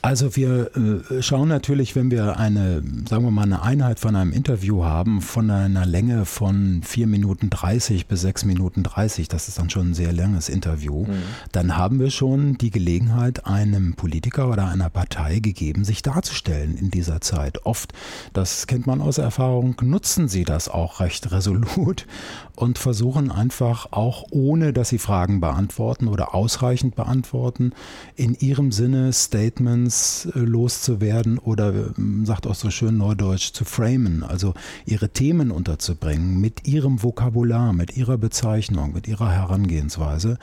Also 0.02 0.36
wir 0.36 0.70
äh, 0.76 1.22
schauen 1.22 1.48
natürlich, 1.48 1.96
wenn 1.96 2.10
wir 2.10 2.38
eine, 2.38 2.82
sagen 3.08 3.24
wir 3.24 3.30
mal, 3.30 3.42
eine 3.42 3.62
Einheit 3.62 4.00
von 4.00 4.16
einem 4.16 4.32
Interview 4.32 4.84
haben, 4.84 5.20
von 5.20 5.50
einer 5.50 5.86
Länge 5.86 6.24
von 6.24 6.82
4 6.84 7.06
Minuten 7.06 7.50
30 7.50 8.06
bis 8.06 8.22
6 8.22 8.44
Minuten 8.44 8.82
30, 8.82 9.28
das 9.28 9.48
ist 9.48 9.58
dann 9.58 9.70
schon 9.70 9.90
ein 9.90 9.94
sehr 9.94 10.12
langes 10.12 10.48
Interview. 10.48 11.04
Mhm 11.04 11.25
dann 11.52 11.76
haben 11.76 11.98
wir 12.00 12.10
schon 12.10 12.58
die 12.58 12.70
Gelegenheit 12.70 13.46
einem 13.46 13.94
Politiker 13.94 14.50
oder 14.50 14.68
einer 14.68 14.90
Partei 14.90 15.38
gegeben, 15.38 15.84
sich 15.84 16.02
darzustellen 16.02 16.76
in 16.76 16.90
dieser 16.90 17.20
Zeit. 17.20 17.64
Oft, 17.64 17.92
das 18.32 18.66
kennt 18.66 18.86
man 18.86 19.00
aus 19.00 19.18
Erfahrung, 19.18 19.76
nutzen 19.82 20.28
sie 20.28 20.44
das 20.44 20.68
auch 20.68 21.00
recht 21.00 21.30
resolut 21.32 22.06
und 22.54 22.78
versuchen 22.78 23.30
einfach 23.30 23.92
auch, 23.92 24.24
ohne 24.30 24.72
dass 24.72 24.88
sie 24.88 24.98
Fragen 24.98 25.40
beantworten 25.40 26.08
oder 26.08 26.34
ausreichend 26.34 26.96
beantworten, 26.96 27.72
in 28.16 28.34
ihrem 28.34 28.72
Sinne 28.72 29.12
Statements 29.12 30.26
äh, 30.34 30.38
loszuwerden 30.38 31.38
oder, 31.38 31.72
ähm, 31.98 32.24
sagt 32.24 32.46
auch 32.46 32.54
so 32.54 32.70
schön 32.70 32.96
neudeutsch, 32.96 33.52
zu 33.52 33.64
framen, 33.64 34.22
also 34.22 34.54
ihre 34.84 35.10
Themen 35.10 35.50
unterzubringen 35.50 36.40
mit 36.40 36.66
ihrem 36.66 37.02
Vokabular, 37.02 37.72
mit 37.72 37.96
ihrer 37.96 38.18
Bezeichnung, 38.18 38.92
mit 38.92 39.06
ihrer 39.06 39.30
Herangehensweise. 39.30 40.38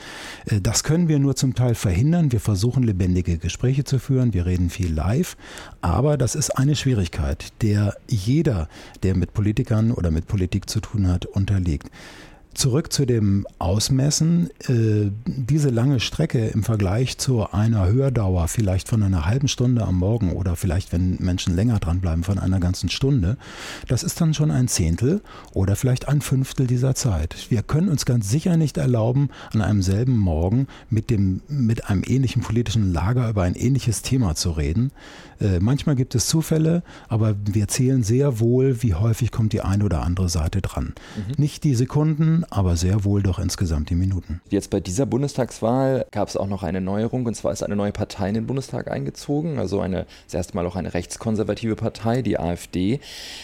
Äh, 0.46 0.62
das 0.74 0.84
können 0.84 1.08
wir 1.08 1.20
nur 1.20 1.36
zum 1.36 1.54
Teil 1.54 1.76
verhindern. 1.76 2.32
Wir 2.32 2.40
versuchen 2.40 2.82
lebendige 2.82 3.38
Gespräche 3.38 3.84
zu 3.84 4.00
führen, 4.00 4.34
wir 4.34 4.48
reden 4.48 4.72
viel 4.72 4.92
live, 4.92 5.38
aber 5.82 6.18
das 6.18 6.34
ist 6.34 6.50
eine 6.50 6.76
Schwierigkeit, 6.76 7.54
der 7.62 7.96
jeder, 8.10 8.68
der 9.04 9.16
mit 9.16 9.36
Politikern 9.36 9.92
oder 9.92 10.10
mit 10.10 10.26
Politik 10.26 10.68
zu 10.68 10.80
tun 10.80 11.08
hat, 11.08 11.28
unterliegt. 11.28 11.92
Zurück 12.54 12.92
zu 12.94 13.06
dem 13.06 13.46
Ausmessen. 13.60 14.50
Äh, 14.68 15.12
diese 15.26 15.70
lange 15.70 16.00
Strecke 16.00 16.48
im 16.48 16.64
Vergleich 16.64 17.18
zu 17.18 17.52
einer 17.52 17.88
Hördauer 17.88 18.48
vielleicht 18.48 18.88
von 18.88 19.04
einer 19.04 19.26
halben 19.26 19.48
Stunde 19.48 19.84
am 19.86 20.00
Morgen 20.00 20.34
oder 20.34 20.56
vielleicht, 20.56 20.92
wenn 20.92 21.18
Menschen 21.20 21.56
länger 21.56 21.80
dranbleiben, 21.80 22.24
von 22.24 22.40
einer 22.40 22.60
ganzen 22.60 22.90
Stunde, 22.90 23.38
das 23.88 24.04
ist 24.04 24.20
dann 24.22 24.34
schon 24.34 24.52
ein 24.52 24.68
Zehntel 24.68 25.22
oder 25.54 25.76
vielleicht 25.76 26.08
ein 26.08 26.22
Fünftel 26.22 26.68
dieser 26.68 26.96
Zeit. 26.96 27.36
Wir 27.50 27.64
können 27.64 27.90
uns 27.90 28.06
ganz 28.06 28.30
sicher 28.30 28.58
nicht 28.58 28.78
erlauben, 28.78 29.30
an 29.54 29.62
einem 29.62 29.82
selben 29.82 30.18
Morgen 30.18 30.68
mit, 30.90 31.10
dem, 31.10 31.42
mit 31.48 31.90
einem 31.90 32.04
ähnlichen 32.06 32.42
politischen 32.42 32.94
Lager 32.94 33.30
über 33.30 33.44
ein 33.44 33.56
ähnliches 33.56 34.02
Thema 34.02 34.36
zu 34.36 34.52
reden. 34.52 34.92
Äh, 35.44 35.60
manchmal 35.60 35.96
gibt 35.96 36.16
es 36.16 36.28
Zufälle, 36.28 36.84
aber 37.10 37.36
wir 37.44 37.68
zählen 37.68 38.02
sehr 38.02 38.40
wohl, 38.40 38.82
wie 38.82 38.94
häufig 38.94 39.32
kommt 39.32 39.52
die 39.52 39.62
eine 39.62 39.84
oder 39.84 40.02
andere 40.02 40.30
Seite 40.30 40.62
dran. 40.62 40.94
Mhm. 41.16 41.34
Nicht 41.38 41.66
die 41.66 41.76
Sekunden, 41.76 42.46
aber 42.50 42.78
sehr 42.78 43.04
wohl 43.04 43.22
doch 43.22 43.40
insgesamt 43.40 43.90
die 43.90 43.96
Minuten. 43.96 44.42
Jetzt 44.50 44.70
bei 44.70 44.80
dieser 44.80 45.06
Bundestagswahl 45.06 46.06
gab 46.12 46.30
es 46.30 46.38
auch 46.38 46.48
noch 46.48 46.64
eine 46.64 46.80
Neuerung 46.80 47.26
und 47.26 47.36
zwar 47.36 47.52
ist 47.52 47.62
eine 47.62 47.76
neue 47.76 47.92
Partei 47.92 48.30
in 48.30 48.36
den 48.36 48.48
Bundestag 48.48 48.90
eingezogen, 48.90 49.60
also 49.60 49.82
eine, 49.82 50.06
das 50.26 50.34
erste 50.34 50.56
Mal 50.56 50.66
auch 50.66 50.78
eine 50.78 50.94
rechtskonservative 50.94 51.76
Partei, 51.76 52.22
die 52.22 52.40
AfD. 52.40 53.02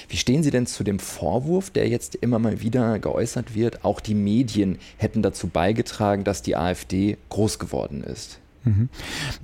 Wie 0.07 0.17
stehen 0.17 0.43
Sie 0.43 0.51
denn 0.51 0.67
zu 0.67 0.83
dem 0.83 0.99
Vorwurf, 0.99 1.69
der 1.69 1.89
jetzt 1.89 2.15
immer 2.15 2.39
mal 2.39 2.61
wieder 2.61 2.99
geäußert 2.99 3.55
wird, 3.55 3.83
auch 3.83 3.99
die 3.99 4.15
Medien 4.15 4.77
hätten 4.97 5.21
dazu 5.21 5.47
beigetragen, 5.47 6.23
dass 6.23 6.41
die 6.41 6.55
AfD 6.55 7.17
groß 7.29 7.59
geworden 7.59 8.03
ist? 8.03 8.39
Mhm. 8.63 8.89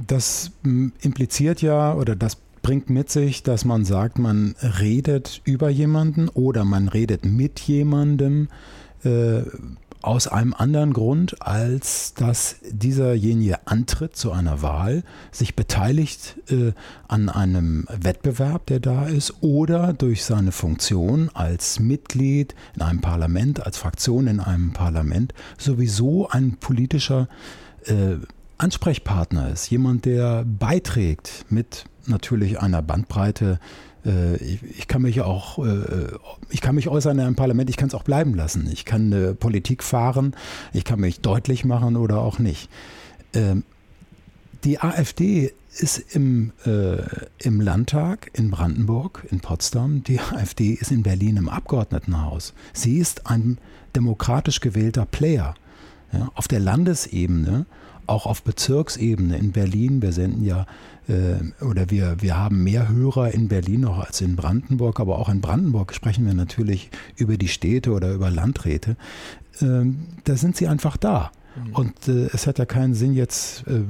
Das 0.07 0.51
hm, 0.63 0.93
impliziert 1.01 1.61
ja 1.61 1.93
oder 1.93 2.15
das 2.15 2.37
bringt 2.65 2.89
mit 2.89 3.11
sich, 3.11 3.43
dass 3.43 3.63
man 3.63 3.85
sagt, 3.85 4.17
man 4.17 4.55
redet 4.79 5.39
über 5.43 5.69
jemanden 5.69 6.29
oder 6.29 6.65
man 6.65 6.87
redet 6.87 7.23
mit 7.23 7.59
jemandem 7.59 8.47
äh, 9.03 9.41
aus 10.01 10.27
einem 10.27 10.55
anderen 10.55 10.91
Grund, 10.91 11.43
als 11.43 12.15
dass 12.15 12.55
dieserjenige 12.67 13.67
antritt 13.67 14.15
zu 14.15 14.31
einer 14.31 14.63
Wahl, 14.63 15.03
sich 15.31 15.55
beteiligt 15.55 16.37
äh, 16.49 16.71
an 17.07 17.29
einem 17.29 17.85
Wettbewerb, 18.01 18.65
der 18.65 18.79
da 18.79 19.05
ist, 19.05 19.35
oder 19.41 19.93
durch 19.93 20.25
seine 20.25 20.51
Funktion 20.51 21.29
als 21.35 21.79
Mitglied 21.79 22.55
in 22.75 22.81
einem 22.81 23.01
Parlament, 23.01 23.63
als 23.63 23.77
Fraktion 23.77 24.25
in 24.25 24.39
einem 24.39 24.73
Parlament 24.73 25.35
sowieso 25.59 26.29
ein 26.29 26.57
politischer 26.59 27.29
äh, 27.83 28.15
Ansprechpartner 28.57 29.51
ist, 29.51 29.69
jemand, 29.69 30.05
der 30.05 30.45
beiträgt 30.45 31.45
mit 31.49 31.85
natürlich 32.07 32.59
einer 32.59 32.81
Bandbreite. 32.81 33.59
Äh, 34.05 34.37
ich, 34.37 34.87
kann 34.87 35.01
mich 35.01 35.21
auch, 35.21 35.59
äh, 35.59 36.07
ich 36.49 36.61
kann 36.61 36.75
mich 36.75 36.87
äußern 36.87 37.19
in 37.19 37.25
einem 37.25 37.35
Parlament, 37.35 37.69
ich 37.69 37.77
kann 37.77 37.87
es 37.87 37.95
auch 37.95 38.03
bleiben 38.03 38.35
lassen. 38.35 38.69
Ich 38.71 38.85
kann 38.85 39.13
eine 39.13 39.35
Politik 39.35 39.83
fahren, 39.83 40.35
ich 40.73 40.83
kann 40.83 40.99
mich 40.99 41.21
deutlich 41.21 41.65
machen 41.65 41.95
oder 41.95 42.19
auch 42.19 42.39
nicht. 42.39 42.69
Ähm, 43.33 43.63
die 44.63 44.79
AfD 44.79 45.53
ist 45.77 45.97
im, 46.15 46.53
äh, 46.65 47.03
im 47.39 47.61
Landtag 47.61 48.31
in 48.33 48.49
Brandenburg, 48.49 49.27
in 49.29 49.41
Potsdam. 49.41 50.03
Die 50.03 50.19
AfD 50.19 50.71
ist 50.71 50.91
in 50.91 51.03
Berlin 51.03 51.37
im 51.37 51.49
Abgeordnetenhaus. 51.49 52.53
Sie 52.73 52.97
ist 52.97 53.27
ein 53.29 53.57
demokratisch 53.95 54.61
gewählter 54.61 55.05
Player. 55.05 55.55
Ja, 56.13 56.31
auf 56.33 56.47
der 56.47 56.59
Landesebene 56.59 57.65
auch 58.07 58.25
auf 58.25 58.43
Bezirksebene 58.43 59.37
in 59.37 59.51
Berlin, 59.51 60.01
wir 60.01 60.11
senden 60.11 60.43
ja 60.43 60.65
äh, 61.07 61.63
oder 61.63 61.89
wir, 61.89 62.21
wir 62.21 62.37
haben 62.37 62.63
mehr 62.63 62.89
Hörer 62.89 63.31
in 63.31 63.47
Berlin 63.47 63.81
noch 63.81 63.99
als 63.99 64.21
in 64.21 64.35
Brandenburg, 64.35 64.99
aber 64.99 65.19
auch 65.19 65.29
in 65.29 65.41
Brandenburg 65.41 65.93
sprechen 65.93 66.25
wir 66.25 66.33
natürlich 66.33 66.89
über 67.15 67.37
die 67.37 67.47
Städte 67.47 67.91
oder 67.91 68.13
über 68.13 68.29
Landräte. 68.29 68.97
Ähm, 69.61 70.07
da 70.23 70.35
sind 70.35 70.57
sie 70.57 70.67
einfach 70.67 70.97
da. 70.97 71.31
Mhm. 71.55 71.75
Und 71.75 72.07
äh, 72.07 72.29
es 72.33 72.47
hat 72.47 72.59
ja 72.59 72.65
keinen 72.65 72.93
Sinn, 72.93 73.13
jetzt 73.13 73.65
äh, 73.67 73.81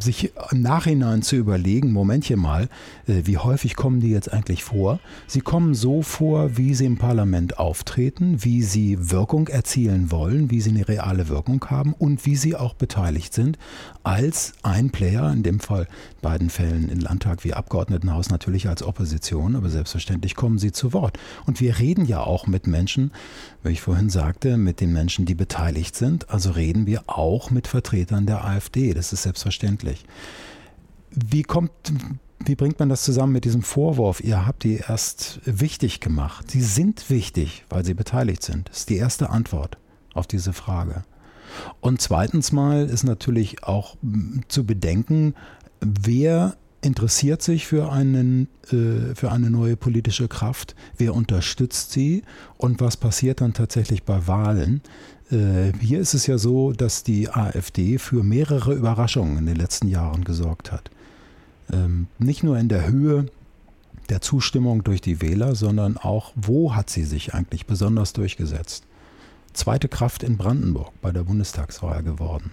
sich 0.00 0.32
im 0.50 0.62
Nachhinein 0.62 1.22
zu 1.22 1.36
überlegen, 1.36 1.92
Momentchen 1.92 2.40
mal, 2.40 2.68
äh, 3.06 3.22
wie 3.24 3.38
häufig 3.38 3.76
kommen 3.76 4.00
die 4.00 4.10
jetzt 4.10 4.32
eigentlich 4.32 4.64
vor? 4.64 5.00
Sie 5.26 5.40
kommen 5.40 5.74
so 5.74 6.02
vor, 6.02 6.56
wie 6.56 6.74
sie 6.74 6.86
im 6.86 6.98
Parlament 6.98 7.58
auftreten, 7.58 8.44
wie 8.44 8.62
sie 8.62 9.10
Wirkung 9.10 9.48
erzielen 9.48 10.10
wollen, 10.10 10.50
wie 10.50 10.60
sie 10.60 10.70
eine 10.70 10.88
reale 10.88 11.28
Wirkung 11.28 11.64
haben 11.66 11.92
und 11.92 12.24
wie 12.26 12.36
sie 12.36 12.56
auch 12.56 12.74
beteiligt 12.74 13.34
sind 13.34 13.58
als 14.02 14.54
ein 14.62 14.90
Player, 14.90 15.32
in 15.32 15.42
dem 15.42 15.60
Fall 15.60 15.82
in 15.82 16.20
beiden 16.22 16.50
Fällen 16.50 16.88
im 16.88 17.00
Landtag 17.00 17.44
wie 17.44 17.54
Abgeordnetenhaus 17.54 18.30
natürlich 18.30 18.68
als 18.68 18.82
Opposition, 18.82 19.56
aber 19.56 19.70
selbstverständlich 19.70 20.34
kommen 20.34 20.58
sie 20.58 20.72
zu 20.72 20.92
Wort. 20.92 21.18
Und 21.46 21.60
wir 21.60 21.78
reden 21.78 22.06
ja 22.06 22.20
auch 22.20 22.46
mit 22.46 22.66
Menschen, 22.66 23.12
wie 23.62 23.70
ich 23.70 23.80
vorhin 23.80 24.10
sagte, 24.10 24.56
mit 24.56 24.80
den 24.80 24.92
Menschen, 24.92 25.24
die 25.24 25.34
beteiligt 25.34 25.96
sind, 25.96 26.30
also 26.30 26.50
reden 26.50 26.86
wir 26.86 27.04
auch 27.06 27.50
mit 27.50 27.68
Vertretern 27.68 28.26
der 28.26 28.44
AfD. 28.44 28.92
Das 28.94 29.12
ist 29.12 29.22
selbstverständlich. 29.22 29.71
Wie 31.10 31.42
kommt, 31.42 31.70
wie 32.44 32.54
bringt 32.54 32.78
man 32.78 32.88
das 32.88 33.02
zusammen 33.02 33.32
mit 33.32 33.44
diesem 33.44 33.62
Vorwurf, 33.62 34.20
ihr 34.22 34.46
habt 34.46 34.64
die 34.64 34.76
erst 34.76 35.40
wichtig 35.44 36.00
gemacht? 36.00 36.50
Sie 36.50 36.62
sind 36.62 37.10
wichtig, 37.10 37.64
weil 37.68 37.84
sie 37.84 37.94
beteiligt 37.94 38.42
sind. 38.42 38.68
Das 38.68 38.78
ist 38.78 38.90
die 38.90 38.96
erste 38.96 39.30
Antwort 39.30 39.78
auf 40.14 40.26
diese 40.26 40.52
Frage. 40.52 41.04
Und 41.80 42.00
zweitens 42.00 42.52
mal 42.52 42.86
ist 42.86 43.04
natürlich 43.04 43.64
auch 43.64 43.96
zu 44.48 44.64
bedenken, 44.64 45.34
wer 45.80 46.56
interessiert 46.80 47.42
sich 47.42 47.66
für, 47.66 47.92
einen, 47.92 48.48
äh, 48.70 49.14
für 49.14 49.30
eine 49.30 49.50
neue 49.50 49.76
politische 49.76 50.28
Kraft, 50.28 50.74
wer 50.96 51.14
unterstützt 51.14 51.92
sie 51.92 52.22
und 52.56 52.80
was 52.80 52.96
passiert 52.96 53.40
dann 53.40 53.52
tatsächlich 53.52 54.02
bei 54.02 54.26
Wahlen. 54.26 54.82
Äh, 55.32 55.72
hier 55.80 55.98
ist 55.98 56.14
es 56.14 56.26
ja 56.26 56.38
so, 56.38 56.72
dass 56.72 57.02
die 57.02 57.30
AfD 57.30 57.98
für 57.98 58.22
mehrere 58.22 58.74
Überraschungen 58.74 59.38
in 59.38 59.46
den 59.46 59.56
letzten 59.56 59.88
Jahren 59.88 60.24
gesorgt 60.24 60.70
hat. 60.70 60.90
Ähm, 61.72 62.06
nicht 62.18 62.42
nur 62.42 62.58
in 62.58 62.68
der 62.68 62.86
Höhe 62.86 63.26
der 64.10 64.20
Zustimmung 64.20 64.84
durch 64.84 65.00
die 65.00 65.22
Wähler, 65.22 65.54
sondern 65.54 65.96
auch, 65.96 66.32
wo 66.36 66.74
hat 66.74 66.90
sie 66.90 67.04
sich 67.04 67.34
eigentlich 67.34 67.66
besonders 67.66 68.12
durchgesetzt. 68.12 68.84
Zweite 69.54 69.88
Kraft 69.88 70.22
in 70.22 70.36
Brandenburg 70.36 70.92
bei 71.00 71.12
der 71.12 71.24
Bundestagswahl 71.24 72.02
geworden. 72.02 72.52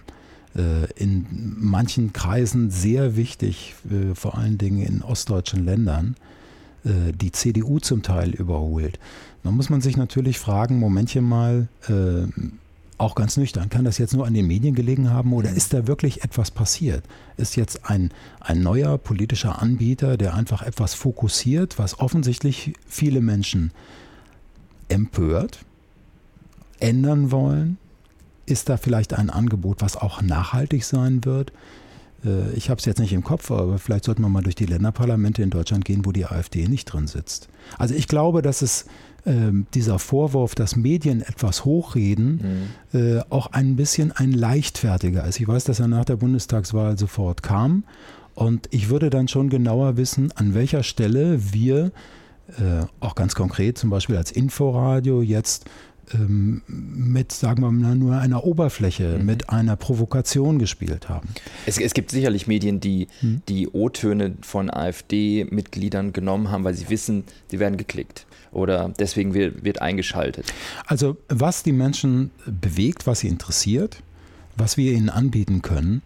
Äh, 0.55 0.91
in 0.95 1.25
manchen 1.59 2.13
Kreisen 2.13 2.71
sehr 2.71 3.17
wichtig, 3.17 3.75
äh, 3.89 4.15
vor 4.15 4.37
allen 4.37 4.57
Dingen 4.57 4.81
in 4.85 5.01
ostdeutschen 5.01 5.65
Ländern, 5.65 6.15
die 6.81 7.33
CDU 7.33 7.79
zum 7.79 8.03
Teil 8.03 8.29
überholt. 8.29 8.99
Da 9.43 9.51
muss 9.51 9.69
man 9.69 9.81
sich 9.81 9.97
natürlich 9.97 10.39
fragen, 10.39 10.79
Momentchen 10.79 11.25
mal, 11.25 11.67
auch 12.99 13.15
ganz 13.15 13.37
nüchtern, 13.37 13.69
kann 13.69 13.85
das 13.85 13.97
jetzt 13.97 14.13
nur 14.13 14.27
an 14.27 14.33
den 14.33 14.47
Medien 14.47 14.75
gelegen 14.75 15.09
haben 15.09 15.33
oder 15.33 15.49
ist 15.49 15.73
da 15.73 15.87
wirklich 15.87 16.23
etwas 16.23 16.51
passiert? 16.51 17.03
Ist 17.37 17.55
jetzt 17.55 17.89
ein, 17.89 18.11
ein 18.39 18.61
neuer 18.61 18.97
politischer 18.97 19.61
Anbieter, 19.61 20.17
der 20.17 20.33
einfach 20.33 20.61
etwas 20.61 20.93
fokussiert, 20.93 21.79
was 21.79 21.99
offensichtlich 21.99 22.73
viele 22.87 23.21
Menschen 23.21 23.71
empört, 24.89 25.59
ändern 26.79 27.31
wollen? 27.31 27.77
Ist 28.45 28.67
da 28.67 28.77
vielleicht 28.77 29.13
ein 29.13 29.29
Angebot, 29.29 29.81
was 29.81 29.95
auch 29.95 30.21
nachhaltig 30.21 30.83
sein 30.83 31.23
wird? 31.23 31.53
Äh, 32.25 32.51
ich 32.53 32.69
habe 32.69 32.79
es 32.79 32.85
jetzt 32.85 32.99
nicht 32.99 33.13
im 33.13 33.23
Kopf, 33.23 33.51
aber 33.51 33.77
vielleicht 33.77 34.05
sollten 34.05 34.21
wir 34.21 34.29
mal 34.29 34.43
durch 34.43 34.55
die 34.55 34.65
Länderparlamente 34.65 35.41
in 35.41 35.49
Deutschland 35.49 35.85
gehen, 35.85 36.05
wo 36.05 36.11
die 36.11 36.25
AfD 36.25 36.67
nicht 36.67 36.85
drin 36.85 37.07
sitzt. 37.07 37.47
Also 37.77 37.95
ich 37.95 38.07
glaube, 38.07 38.41
dass 38.41 38.61
es 38.61 38.85
ähm, 39.25 39.67
dieser 39.73 39.99
Vorwurf, 39.99 40.55
dass 40.55 40.75
Medien 40.75 41.21
etwas 41.21 41.65
hochreden, 41.65 42.69
mhm. 42.93 42.99
äh, 42.99 43.21
auch 43.29 43.47
ein 43.47 43.75
bisschen 43.75 44.11
ein 44.11 44.31
leichtfertiger 44.31 45.25
ist. 45.25 45.39
Ich 45.39 45.47
weiß, 45.47 45.63
dass 45.65 45.79
er 45.79 45.87
nach 45.87 46.05
der 46.05 46.17
Bundestagswahl 46.17 46.97
sofort 46.97 47.43
kam. 47.43 47.83
Und 48.35 48.67
ich 48.71 48.89
würde 48.89 49.09
dann 49.09 49.27
schon 49.27 49.49
genauer 49.49 49.97
wissen, 49.97 50.31
an 50.35 50.53
welcher 50.53 50.83
Stelle 50.83 51.53
wir 51.53 51.91
äh, 52.57 52.85
auch 52.99 53.15
ganz 53.15 53.35
konkret, 53.35 53.77
zum 53.77 53.89
Beispiel 53.89 54.17
als 54.17 54.31
Inforadio, 54.31 55.21
jetzt 55.21 55.65
ähm, 56.13 56.61
mit, 56.67 57.31
sagen 57.31 57.61
wir 57.61 57.71
mal, 57.71 57.95
nur 57.95 58.17
einer 58.17 58.43
Oberfläche, 58.43 59.17
mhm. 59.17 59.25
mit 59.25 59.49
einer 59.49 59.75
Provokation 59.75 60.59
gespielt 60.59 61.09
haben. 61.09 61.29
Es, 61.65 61.79
es 61.79 61.93
gibt 61.93 62.11
sicherlich 62.11 62.47
Medien, 62.47 62.79
die 62.79 63.07
mhm. 63.21 63.41
die 63.47 63.67
O-Töne 63.67 64.35
von 64.41 64.69
AfD-Mitgliedern 64.69 66.13
genommen 66.13 66.51
haben, 66.51 66.63
weil 66.63 66.73
sie 66.73 66.89
wissen, 66.89 67.23
sie 67.49 67.59
werden 67.59 67.77
geklickt 67.77 68.25
oder 68.51 68.91
deswegen 68.99 69.33
wird, 69.33 69.63
wird 69.63 69.81
eingeschaltet. 69.81 70.51
Also 70.85 71.17
was 71.27 71.63
die 71.63 71.71
Menschen 71.71 72.31
bewegt, 72.45 73.07
was 73.07 73.19
sie 73.19 73.27
interessiert, 73.27 74.01
was 74.55 74.77
wir 74.77 74.91
ihnen 74.91 75.09
anbieten 75.09 75.61
können, 75.61 76.01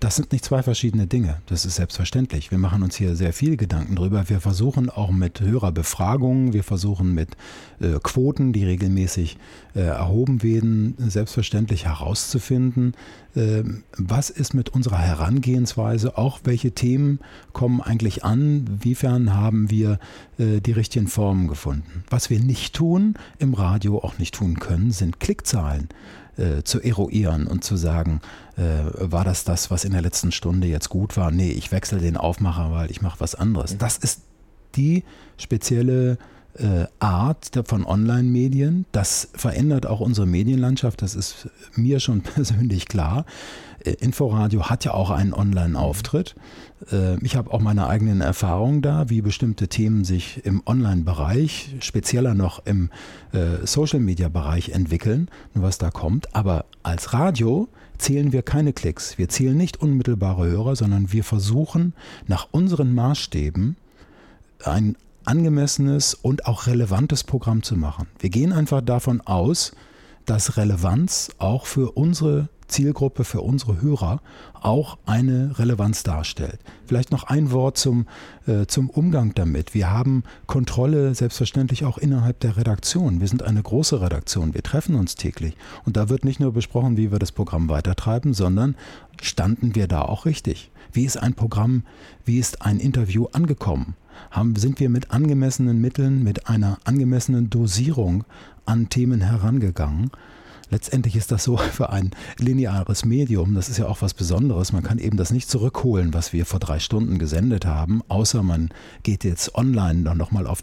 das 0.00 0.16
sind 0.16 0.32
nicht 0.32 0.44
zwei 0.44 0.62
verschiedene 0.62 1.06
Dinge. 1.06 1.38
Das 1.46 1.64
ist 1.64 1.76
selbstverständlich. 1.76 2.50
Wir 2.50 2.58
machen 2.58 2.82
uns 2.82 2.96
hier 2.96 3.16
sehr 3.16 3.32
viel 3.32 3.56
Gedanken 3.56 3.96
drüber. 3.96 4.28
Wir 4.28 4.40
versuchen 4.40 4.90
auch 4.90 5.10
mit 5.10 5.40
Hörerbefragungen, 5.40 6.52
wir 6.52 6.62
versuchen 6.62 7.14
mit 7.14 7.36
äh, 7.80 7.98
Quoten, 8.02 8.52
die 8.52 8.64
regelmäßig 8.64 9.38
äh, 9.74 9.80
erhoben 9.80 10.42
werden, 10.42 10.94
selbstverständlich 10.98 11.86
herauszufinden, 11.86 12.94
äh, 13.34 13.62
was 13.96 14.30
ist 14.30 14.52
mit 14.52 14.68
unserer 14.70 14.98
Herangehensweise, 14.98 16.18
auch 16.18 16.40
welche 16.44 16.72
Themen 16.72 17.20
kommen 17.52 17.80
eigentlich 17.80 18.24
an, 18.24 18.66
wiefern 18.82 19.34
haben 19.34 19.70
wir 19.70 19.98
äh, 20.38 20.60
die 20.60 20.72
richtigen 20.72 21.08
Formen 21.08 21.48
gefunden. 21.48 22.04
Was 22.10 22.30
wir 22.30 22.40
nicht 22.40 22.74
tun, 22.74 23.14
im 23.38 23.54
Radio 23.54 23.98
auch 23.98 24.18
nicht 24.18 24.34
tun 24.34 24.58
können, 24.58 24.90
sind 24.90 25.20
Klickzahlen 25.20 25.88
äh, 26.36 26.62
zu 26.62 26.80
eruieren 26.80 27.46
und 27.46 27.64
zu 27.64 27.76
sagen, 27.76 28.20
äh, 28.56 28.62
war 28.94 29.24
das 29.24 29.44
das, 29.44 29.70
was 29.70 29.84
in 29.84 29.92
der 29.92 30.02
letzten 30.02 30.32
Stunde 30.32 30.66
jetzt 30.66 30.88
gut 30.88 31.16
war? 31.16 31.30
Nee, 31.30 31.50
ich 31.50 31.72
wechsle 31.72 31.98
den 31.98 32.16
Aufmacher, 32.16 32.70
weil 32.72 32.90
ich 32.90 33.02
mache 33.02 33.20
was 33.20 33.34
anderes. 33.34 33.74
Mhm. 33.74 33.78
Das 33.78 33.98
ist 33.98 34.22
die 34.74 35.04
spezielle 35.36 36.18
äh, 36.58 36.86
Art 36.98 37.50
von 37.64 37.86
Online-Medien. 37.86 38.84
Das 38.92 39.28
verändert 39.34 39.86
auch 39.86 40.00
unsere 40.00 40.26
Medienlandschaft, 40.26 41.00
das 41.00 41.14
ist 41.14 41.48
mir 41.74 41.98
schon 41.98 42.20
persönlich 42.22 42.88
klar. 42.88 43.24
Äh, 43.84 43.92
Inforadio 44.00 44.68
hat 44.68 44.84
ja 44.84 44.92
auch 44.92 45.10
einen 45.10 45.32
Online-Auftritt. 45.32 46.34
Äh, 46.90 47.16
ich 47.24 47.36
habe 47.36 47.52
auch 47.52 47.60
meine 47.60 47.86
eigenen 47.86 48.20
Erfahrungen 48.20 48.82
da, 48.82 49.08
wie 49.08 49.22
bestimmte 49.22 49.68
Themen 49.68 50.04
sich 50.04 50.44
im 50.44 50.62
Online-Bereich, 50.66 51.76
spezieller 51.80 52.34
noch 52.34 52.64
im 52.66 52.90
Social-Media-Bereich 53.64 54.70
entwickeln 54.70 55.30
und 55.54 55.62
was 55.62 55.78
da 55.78 55.90
kommt. 55.90 56.34
Aber 56.34 56.66
als 56.82 57.14
Radio 57.14 57.68
zählen 57.96 58.30
wir 58.32 58.42
keine 58.42 58.74
Klicks. 58.74 59.16
Wir 59.16 59.30
zählen 59.30 59.56
nicht 59.56 59.80
unmittelbare 59.80 60.46
Hörer, 60.46 60.76
sondern 60.76 61.12
wir 61.12 61.24
versuchen 61.24 61.94
nach 62.26 62.48
unseren 62.50 62.94
Maßstäben 62.94 63.76
ein 64.64 64.96
angemessenes 65.26 66.14
und 66.14 66.46
auch 66.46 66.66
relevantes 66.66 67.24
Programm 67.24 67.62
zu 67.62 67.76
machen. 67.76 68.06
Wir 68.18 68.30
gehen 68.30 68.52
einfach 68.52 68.80
davon 68.80 69.20
aus, 69.20 69.72
dass 70.26 70.56
Relevanz 70.56 71.30
auch 71.38 71.66
für 71.66 71.92
unsere 71.92 72.48
Zielgruppe, 72.72 73.24
für 73.24 73.42
unsere 73.42 73.80
Hörer 73.82 74.20
auch 74.54 74.98
eine 75.04 75.58
Relevanz 75.58 76.02
darstellt. 76.02 76.58
Vielleicht 76.86 77.12
noch 77.12 77.24
ein 77.24 77.52
Wort 77.52 77.76
zum, 77.76 78.06
äh, 78.46 78.66
zum 78.66 78.88
Umgang 78.88 79.34
damit. 79.34 79.74
Wir 79.74 79.90
haben 79.90 80.24
Kontrolle 80.46 81.14
selbstverständlich 81.14 81.84
auch 81.84 81.98
innerhalb 81.98 82.40
der 82.40 82.56
Redaktion. 82.56 83.20
Wir 83.20 83.28
sind 83.28 83.42
eine 83.42 83.62
große 83.62 84.00
Redaktion. 84.00 84.54
Wir 84.54 84.62
treffen 84.62 84.94
uns 84.94 85.14
täglich. 85.14 85.54
Und 85.84 85.96
da 85.96 86.08
wird 86.08 86.24
nicht 86.24 86.40
nur 86.40 86.52
besprochen, 86.52 86.96
wie 86.96 87.12
wir 87.12 87.18
das 87.18 87.32
Programm 87.32 87.68
weitertreiben, 87.68 88.32
sondern 88.32 88.74
standen 89.20 89.74
wir 89.74 89.86
da 89.86 90.02
auch 90.02 90.24
richtig? 90.24 90.71
Wie 90.92 91.04
ist 91.04 91.16
ein 91.16 91.34
Programm, 91.34 91.84
wie 92.24 92.38
ist 92.38 92.62
ein 92.62 92.78
Interview 92.78 93.26
angekommen? 93.32 93.96
haben, 94.30 94.56
sind 94.56 94.80
wir 94.80 94.88
mit 94.88 95.10
angemessenen 95.10 95.80
Mitteln, 95.80 96.22
mit 96.22 96.48
einer 96.48 96.78
angemessenen 96.84 97.50
Dosierung 97.50 98.24
an 98.64 98.88
Themen 98.88 99.20
herangegangen. 99.20 100.10
Letztendlich 100.72 101.16
ist 101.16 101.30
das 101.30 101.44
so 101.44 101.56
für 101.72 101.90
ein 101.90 102.12
lineares 102.38 103.04
Medium, 103.04 103.54
das 103.54 103.68
ist 103.68 103.78
ja 103.78 103.86
auch 103.86 104.00
was 104.00 104.14
Besonderes. 104.14 104.72
Man 104.72 104.82
kann 104.82 104.98
eben 104.98 105.18
das 105.18 105.30
nicht 105.30 105.48
zurückholen, 105.48 106.14
was 106.14 106.32
wir 106.32 106.46
vor 106.46 106.60
drei 106.60 106.78
Stunden 106.78 107.18
gesendet 107.18 107.66
haben, 107.66 108.00
außer 108.08 108.42
man 108.42 108.70
geht 109.02 109.22
jetzt 109.22 109.54
online 109.54 110.02
dann 110.02 110.16
nochmal 110.16 110.46
auf, 110.46 110.62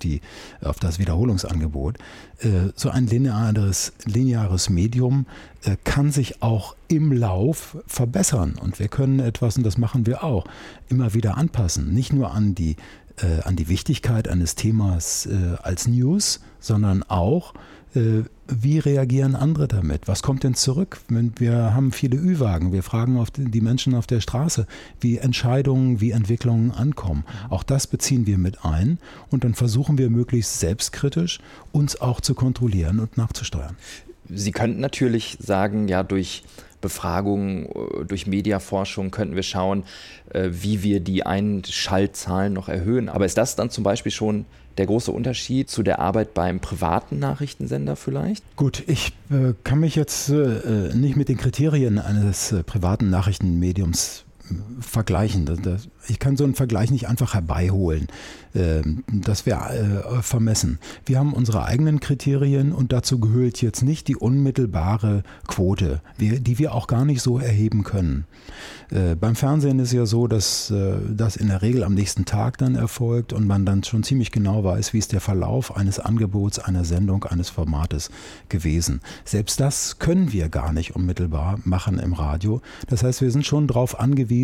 auf 0.62 0.80
das 0.80 0.98
Wiederholungsangebot. 0.98 2.00
Äh, 2.40 2.72
so 2.76 2.90
ein 2.90 3.06
lineares, 3.06 3.94
lineares 4.06 4.72
Medium 4.72 5.28
äh, 5.64 5.78
kann 5.84 6.12
sich 6.12 6.42
auch 6.42 6.76
im 6.88 7.12
Lauf 7.12 7.78
verbessern. 7.86 8.56
Und 8.60 8.80
wir 8.80 8.88
können 8.88 9.20
etwas, 9.20 9.58
und 9.58 9.64
das 9.64 9.78
machen 9.78 10.08
wir 10.08 10.24
auch, 10.24 10.46
immer 10.88 11.14
wieder 11.14 11.38
anpassen. 11.38 11.94
Nicht 11.94 12.14
nur 12.14 12.34
an 12.34 12.56
die 12.56 12.78
äh, 13.18 13.44
an 13.44 13.56
die 13.56 13.68
Wichtigkeit 13.68 14.28
eines 14.28 14.56
Themas 14.56 15.30
als 15.62 15.88
News, 15.88 16.40
sondern 16.60 17.04
auch, 17.04 17.54
äh, 17.94 18.24
wie 18.50 18.80
reagieren 18.80 19.36
andere 19.36 19.68
damit? 19.68 20.08
Was 20.08 20.24
kommt 20.24 20.44
denn 20.44 20.56
zurück? 20.56 21.00
Wir 21.08 21.74
haben 21.74 21.92
viele 21.92 22.18
Ü-Wagen. 22.18 22.74
Wir 22.74 22.84
fragen 22.84 23.24
die 23.38 23.62
Menschen 23.62 23.96
auf 23.96 24.08
der 24.08 24.22
Straße, 24.22 24.68
wie 25.00 25.18
Entscheidungen, 25.18 26.02
wie 26.02 26.12
Entwicklungen 26.12 26.72
ankommen. 26.72 27.24
Auch 27.50 27.64
das 27.64 27.88
beziehen 27.88 28.26
wir 28.26 28.38
mit 28.38 28.66
ein 28.66 28.98
und 29.30 29.44
dann 29.44 29.54
versuchen 29.54 29.98
wir 29.98 30.10
möglichst 30.10 30.60
selbstkritisch 30.60 31.40
uns 31.72 32.02
auch 32.02 32.22
zu 32.22 32.34
kontrollieren 32.34 33.00
und 33.00 33.18
nachzusteuern. 33.18 33.76
Sie 34.32 34.52
könnten 34.52 34.80
natürlich 34.80 35.38
sagen, 35.40 35.88
ja, 35.88 36.04
durch 36.04 36.44
Befragungen, 36.82 37.66
äh, 37.66 38.06
durch 38.06 38.28
Mediaforschung 38.28 39.12
könnten 39.12 39.36
wir 39.36 39.44
schauen, 39.44 39.84
äh, 40.34 40.50
wie 40.52 40.84
wir 40.84 41.00
die 41.00 41.26
Einschaltzahlen 41.26 42.54
noch 42.54 42.70
erhöhen. 42.70 43.10
Aber 43.10 43.26
ist 43.26 43.38
das 43.38 43.56
dann 43.56 43.70
zum 43.70 43.84
Beispiel 43.84 44.12
schon 44.12 44.46
der 44.78 44.86
große 44.86 45.12
Unterschied 45.12 45.70
zu 45.70 45.84
der 45.84 46.00
Arbeit 46.00 46.34
beim 46.34 46.60
privaten 46.60 47.20
Nachrichtensender 47.20 47.96
vielleicht? 47.96 48.44
Gut, 48.56 48.84
ich 48.88 49.14
äh, 49.30 49.54
kann 49.64 49.82
mich 49.82 49.96
jetzt 49.96 50.30
äh, 50.30 50.94
nicht 50.96 51.18
mit 51.18 51.28
den 51.28 51.38
Kriterien 51.38 52.00
eines 52.00 52.52
äh, 52.52 52.64
privaten 52.64 53.10
Nachrichtenmediums 53.10 54.26
vergleichen. 54.80 55.46
Ich 56.08 56.20
kann 56.20 56.38
so 56.38 56.44
einen 56.44 56.56
Vergleich 56.56 56.92
nicht 56.92 57.08
einfach 57.08 57.34
herbeiholen. 57.34 58.08
Ähm, 58.56 59.04
das 59.08 59.46
wäre 59.46 60.18
äh, 60.20 60.22
vermessen. 60.22 60.80
Wir 61.06 61.20
haben 61.20 61.34
unsere 61.34 61.66
eigenen 61.66 62.00
Kriterien 62.00 62.72
und 62.72 62.92
dazu 62.92 63.20
gehört 63.20 63.62
jetzt 63.62 63.84
nicht 63.84 64.08
die 64.08 64.16
unmittelbare 64.16 65.24
Quote, 65.48 66.02
die 66.20 66.58
wir 66.58 66.74
auch 66.74 66.88
gar 66.88 67.06
nicht 67.06 67.22
so 67.22 67.40
erheben 67.40 67.84
können. 67.84 68.26
Äh, 68.90 69.16
beim 69.16 69.36
Fernsehen 69.36 69.80
ist 69.80 69.94
ja 69.94 70.06
so, 70.06 70.28
dass 70.28 70.72
äh, 70.72 70.96
das 71.10 71.36
in 71.36 71.48
der 71.48 71.62
Regel 71.62 71.84
am 71.84 71.94
nächsten 71.94 72.26
Tag 72.26 72.58
dann 72.58 72.76
erfolgt 72.76 73.34
und 73.34 73.46
man 73.46 73.66
dann 73.66 73.84
schon 73.84 74.04
ziemlich 74.04 74.32
genau 74.32 74.64
weiß, 74.64 74.94
wie 74.94 74.98
ist 74.98 75.12
der 75.12 75.22
Verlauf 75.22 75.76
eines 75.78 76.00
Angebots, 76.00 76.58
einer 76.58 76.86
Sendung, 76.86 77.24
eines 77.26 77.50
Formates 77.50 78.10
gewesen. 78.50 79.02
Selbst 79.26 79.60
das 79.60 80.00
können 80.00 80.32
wir 80.32 80.50
gar 80.50 80.74
nicht 80.74 80.96
unmittelbar 80.96 81.60
machen 81.64 82.00
im 82.00 82.14
Radio. 82.14 82.62
Das 82.88 83.04
heißt, 83.04 83.22
wir 83.22 83.32
sind 83.32 83.46
schon 83.46 83.68
darauf 83.68 84.00
angewiesen 84.00 84.39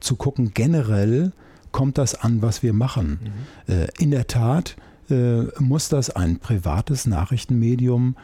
zu 0.00 0.16
gucken, 0.16 0.52
generell, 0.54 1.32
kommt 1.72 1.98
das 1.98 2.14
an, 2.14 2.42
was 2.42 2.62
wir 2.62 2.72
machen. 2.72 3.18
Mhm. 3.68 3.74
Äh, 3.74 3.86
in 3.98 4.10
der 4.10 4.26
Tat 4.26 4.76
äh, 5.10 5.44
muss 5.58 5.88
das 5.88 6.10
ein 6.10 6.38
privates 6.38 7.06
Nachrichtenmedium 7.06 8.16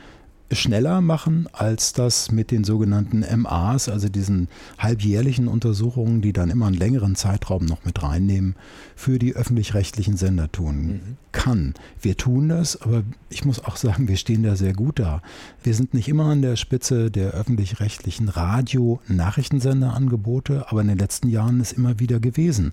schneller 0.53 1.01
machen 1.01 1.49
als 1.53 1.93
das 1.93 2.33
mit 2.33 2.51
den 2.51 2.65
sogenannten 2.65 3.25
MAs, 3.43 3.89
also 3.89 4.09
diesen 4.09 4.49
halbjährlichen 4.79 5.47
Untersuchungen, 5.49 6.23
die 6.23 6.33
dann 6.33 6.51
immer 6.51 6.67
einen 6.67 6.77
längeren 6.77 7.15
Zeitraum 7.17 7.67
noch 7.67 7.85
mit 7.85 8.03
reinnehmen, 8.03 8.55
für 8.97 9.19
die 9.19 9.37
öffentlich-rechtlichen 9.37 10.17
Sender 10.17 10.51
tun 10.51 10.87
mhm. 10.87 11.01
kann. 11.33 11.75
Wir 12.01 12.17
tun 12.17 12.49
das, 12.49 12.81
aber 12.81 13.03
ich 13.29 13.45
muss 13.45 13.63
auch 13.63 13.77
sagen, 13.77 14.09
wir 14.09 14.17
stehen 14.17 14.43
da 14.43 14.57
sehr 14.57 14.73
gut 14.73 14.99
da. 14.99 15.21
Wir 15.63 15.75
sind 15.75 15.93
nicht 15.95 16.09
immer 16.09 16.25
an 16.25 16.43
der 16.43 16.57
Spitze 16.57 17.11
der 17.11 17.33
öffentlich-rechtlichen 17.33 18.29
Radio-Nachrichtensenderangebote, 18.29 20.67
aber 20.71 20.81
in 20.81 20.89
den 20.89 20.99
letzten 20.99 21.29
Jahren 21.29 21.61
ist 21.61 21.73
immer 21.73 22.01
wieder 22.01 22.21
gewesen. 22.21 22.73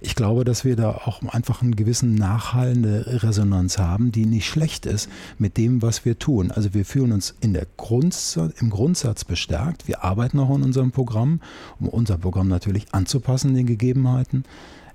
Ich 0.00 0.14
glaube, 0.14 0.44
dass 0.44 0.64
wir 0.64 0.76
da 0.76 0.90
auch 0.90 1.22
einfach 1.22 1.62
einen 1.62 1.74
gewissen 1.74 2.14
nachhallende 2.14 3.22
Resonanz 3.22 3.78
haben, 3.78 4.12
die 4.12 4.26
nicht 4.26 4.46
schlecht 4.46 4.84
ist 4.86 5.08
mit 5.38 5.56
dem, 5.56 5.82
was 5.82 6.04
wir 6.04 6.18
tun. 6.18 6.50
Also 6.50 6.74
wir 6.74 6.84
fühlen 6.84 7.13
uns 7.14 7.34
in 7.40 7.54
der 7.54 7.66
Grundsatz, 7.76 8.60
im 8.60 8.68
Grundsatz 8.68 9.24
bestärkt. 9.24 9.88
Wir 9.88 10.04
arbeiten 10.04 10.38
auch 10.38 10.50
an 10.50 10.62
unserem 10.62 10.90
Programm, 10.90 11.40
um 11.80 11.88
unser 11.88 12.18
Programm 12.18 12.48
natürlich 12.48 12.92
anzupassen 12.92 13.54
den 13.54 13.66
Gegebenheiten 13.66 14.44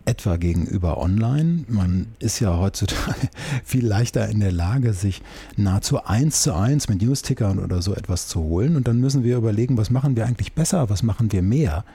etwa 0.06 0.38
gegenüber 0.38 0.98
online. 0.98 1.66
Man 1.68 2.08
ist 2.20 2.40
ja 2.40 2.58
heutzutage 2.58 3.30
viel 3.64 3.86
leichter 3.86 4.28
in 4.28 4.40
der 4.40 4.52
Lage, 4.52 4.94
sich 4.94 5.22
nahezu 5.56 6.04
eins 6.04 6.42
zu 6.42 6.54
eins 6.54 6.90
mit 6.90 7.02
Newstickern 7.02 7.60
oder 7.60 7.82
so 7.82 7.94
etwas 7.94 8.28
zu 8.28 8.42
holen. 8.42 8.76
Und 8.76 8.88
dann 8.88 9.00
müssen 9.00 9.24
wir 9.24 9.38
überlegen, 9.38 9.78
was 9.78 9.90
machen 9.90 10.16
wir 10.16 10.26
eigentlich 10.26 10.54
besser, 10.54 10.90
was 10.90 11.04
machen 11.04 11.32
wir 11.32 11.42
mehr 11.42 11.86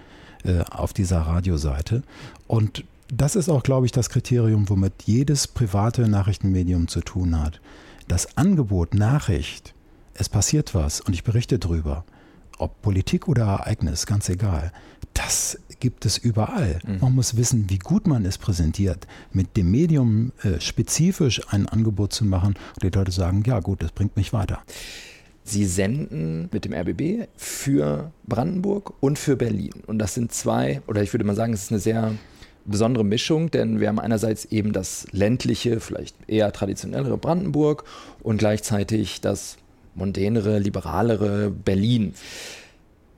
äh, 0.44 0.60
auf 0.70 0.92
dieser 0.92 1.20
Radioseite. 1.20 2.02
Und 2.46 2.84
das 3.08 3.36
ist 3.36 3.48
auch, 3.48 3.62
glaube 3.62 3.86
ich, 3.86 3.92
das 3.92 4.10
Kriterium, 4.10 4.68
womit 4.68 4.92
jedes 5.04 5.48
private 5.48 6.08
Nachrichtenmedium 6.08 6.88
zu 6.88 7.00
tun 7.00 7.40
hat. 7.40 7.60
Das 8.08 8.36
Angebot 8.36 8.94
Nachricht 8.94 9.73
es 10.14 10.28
passiert 10.28 10.74
was 10.74 11.00
und 11.00 11.12
ich 11.12 11.24
berichte 11.24 11.58
drüber. 11.58 12.04
Ob 12.58 12.80
Politik 12.82 13.28
oder 13.28 13.44
Ereignis, 13.44 14.06
ganz 14.06 14.28
egal. 14.28 14.72
Das 15.12 15.58
gibt 15.80 16.06
es 16.06 16.18
überall. 16.18 16.78
Mhm. 16.86 16.98
Man 17.00 17.14
muss 17.14 17.36
wissen, 17.36 17.68
wie 17.68 17.78
gut 17.78 18.06
man 18.06 18.24
es 18.24 18.38
präsentiert. 18.38 19.06
Mit 19.32 19.56
dem 19.56 19.70
Medium 19.70 20.32
äh, 20.42 20.60
spezifisch 20.60 21.40
ein 21.48 21.68
Angebot 21.68 22.12
zu 22.12 22.24
machen 22.24 22.54
und 22.74 22.82
die 22.82 22.96
Leute 22.96 23.12
sagen, 23.12 23.42
ja 23.46 23.60
gut, 23.60 23.82
das 23.82 23.92
bringt 23.92 24.16
mich 24.16 24.32
weiter. 24.32 24.62
Sie 25.42 25.66
senden 25.66 26.48
mit 26.52 26.64
dem 26.64 26.72
RBB 26.72 27.28
für 27.36 28.12
Brandenburg 28.26 28.94
und 29.00 29.18
für 29.18 29.36
Berlin. 29.36 29.74
Und 29.86 29.98
das 29.98 30.14
sind 30.14 30.32
zwei, 30.32 30.80
oder 30.86 31.02
ich 31.02 31.12
würde 31.12 31.24
mal 31.24 31.36
sagen, 31.36 31.52
es 31.52 31.64
ist 31.64 31.70
eine 31.70 31.80
sehr 31.80 32.14
besondere 32.64 33.04
Mischung, 33.04 33.50
denn 33.50 33.78
wir 33.78 33.88
haben 33.88 33.98
einerseits 33.98 34.46
eben 34.46 34.72
das 34.72 35.06
ländliche, 35.12 35.80
vielleicht 35.80 36.16
eher 36.26 36.50
traditionellere 36.52 37.18
Brandenburg 37.18 37.84
und 38.22 38.38
gleichzeitig 38.38 39.20
das 39.20 39.58
mondänere, 39.94 40.58
liberalere 40.58 41.50
Berlin. 41.50 42.14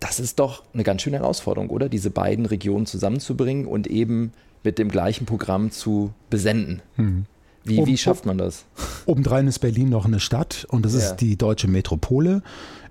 das 0.01 0.21
ist 0.21 0.39
doch 0.39 0.62
eine 0.75 0.85
ganz 0.85 1.03
schöne 1.03 1.19
Herausforderung, 1.19 1.71
oder? 1.71 1.89
Diese 1.89 2.11
beiden 2.11 2.47
Regionen 2.47 2.87
zusammenzubringen 2.87 3.67
und 3.67 3.87
eben 3.87 4.33
mit 4.62 4.79
dem 4.79 4.91
gleichen 4.91 5.27
Programm 5.27 5.71
zu 5.71 6.12
besenden. 6.29 6.83
Hm. 6.97 7.25
Wie, 7.65 7.85
wie, 7.85 7.97
schafft 7.97 8.27
man 8.27 8.39
das? 8.39 8.65
Obendrein 9.07 9.49
ist 9.49 9.59
Berlin 9.59 9.89
noch 9.89 10.05
eine 10.05 10.21
Stadt 10.21 10.67
und 10.71 10.85
das 10.85 10.93
ja. 10.95 11.01
ist 11.01 11.17
die 11.17 11.37
deutsche 11.37 11.67
Metropole 11.67 12.43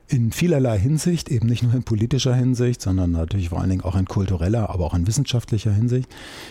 in 0.07 0.31
vielerlei 0.31 0.77
Hinsicht, 0.77 1.29
eben 1.29 1.47
nicht 1.47 1.63
nur 1.63 1.73
in 1.73 1.83
politischer 1.83 2.35
Hinsicht, 2.35 2.81
sondern 2.81 3.11
natürlich 3.11 3.49
vor 3.49 3.59
allen 3.59 3.69
Dingen 3.69 3.83
auch 3.83 3.95
in 3.95 4.05
kultureller, 4.05 4.69
aber 4.69 4.85
auch 4.85 4.93
in 4.93 5.07
wissenschaftlicher 5.07 5.71
Hinsicht. 5.71 6.09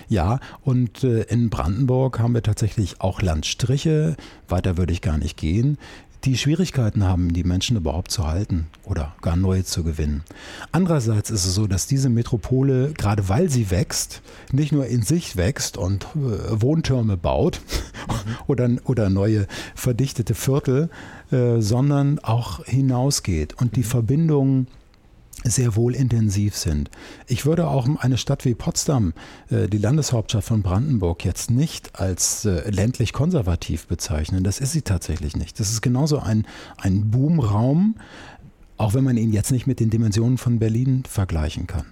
Ja, 0.08 0.40
und 0.62 1.04
äh, 1.04 1.22
in 1.22 1.50
Brandenburg 1.50 2.18
haben 2.18 2.34
wir 2.34 2.42
tatsächlich 2.42 3.00
auch 3.00 3.22
Landstriche, 3.22 4.16
weiter 4.48 4.76
würde 4.76 4.92
ich 4.92 5.02
gar 5.02 5.18
nicht 5.18 5.36
gehen, 5.36 5.78
die 6.24 6.38
Schwierigkeiten 6.38 7.04
haben, 7.04 7.32
die 7.32 7.44
Menschen 7.44 7.76
überhaupt 7.76 8.10
zu 8.10 8.26
halten 8.26 8.66
oder 8.84 9.14
gar 9.20 9.36
neue 9.36 9.64
zu 9.64 9.84
gewinnen. 9.84 10.22
Andererseits 10.72 11.30
ist 11.30 11.44
es 11.44 11.54
so, 11.54 11.66
dass 11.66 11.86
diese 11.86 12.08
Metropole, 12.08 12.92
gerade 12.92 13.28
weil 13.28 13.50
sie 13.50 13.70
wächst, 13.70 14.22
nicht 14.50 14.72
nur 14.72 14.86
in 14.86 15.02
sich 15.02 15.36
wächst 15.36 15.76
und 15.76 16.04
äh, 16.14 16.60
Wohntürme 16.60 17.16
baut 17.16 17.60
oder, 18.46 18.70
oder 18.84 19.10
neue 19.10 19.46
verdichtete 19.74 20.34
Viertel, 20.34 20.88
äh, 21.30 21.60
sondern 21.60 22.18
auch 22.20 22.64
hinausgeht 22.64 23.60
und 23.60 23.76
die 23.76 23.80
mhm. 23.80 23.84
Verbindungen 23.84 24.66
sehr 25.44 25.76
wohl 25.76 25.94
intensiv 25.94 26.56
sind. 26.56 26.90
Ich 27.26 27.46
würde 27.46 27.68
auch 27.68 27.86
eine 27.98 28.16
Stadt 28.16 28.44
wie 28.44 28.54
Potsdam, 28.54 29.12
äh, 29.50 29.68
die 29.68 29.78
Landeshauptstadt 29.78 30.44
von 30.44 30.62
Brandenburg, 30.62 31.24
jetzt 31.24 31.50
nicht 31.50 32.00
als 32.00 32.44
äh, 32.44 32.70
ländlich 32.70 33.12
konservativ 33.12 33.86
bezeichnen. 33.86 34.42
Das 34.42 34.58
ist 34.58 34.72
sie 34.72 34.82
tatsächlich 34.82 35.36
nicht. 35.36 35.60
Das 35.60 35.70
ist 35.70 35.82
genauso 35.82 36.18
ein, 36.18 36.46
ein 36.78 37.10
Boomraum, 37.10 37.96
auch 38.76 38.94
wenn 38.94 39.04
man 39.04 39.16
ihn 39.16 39.32
jetzt 39.32 39.52
nicht 39.52 39.66
mit 39.66 39.80
den 39.80 39.90
Dimensionen 39.90 40.38
von 40.38 40.58
Berlin 40.58 41.04
vergleichen 41.08 41.66
kann. 41.66 41.86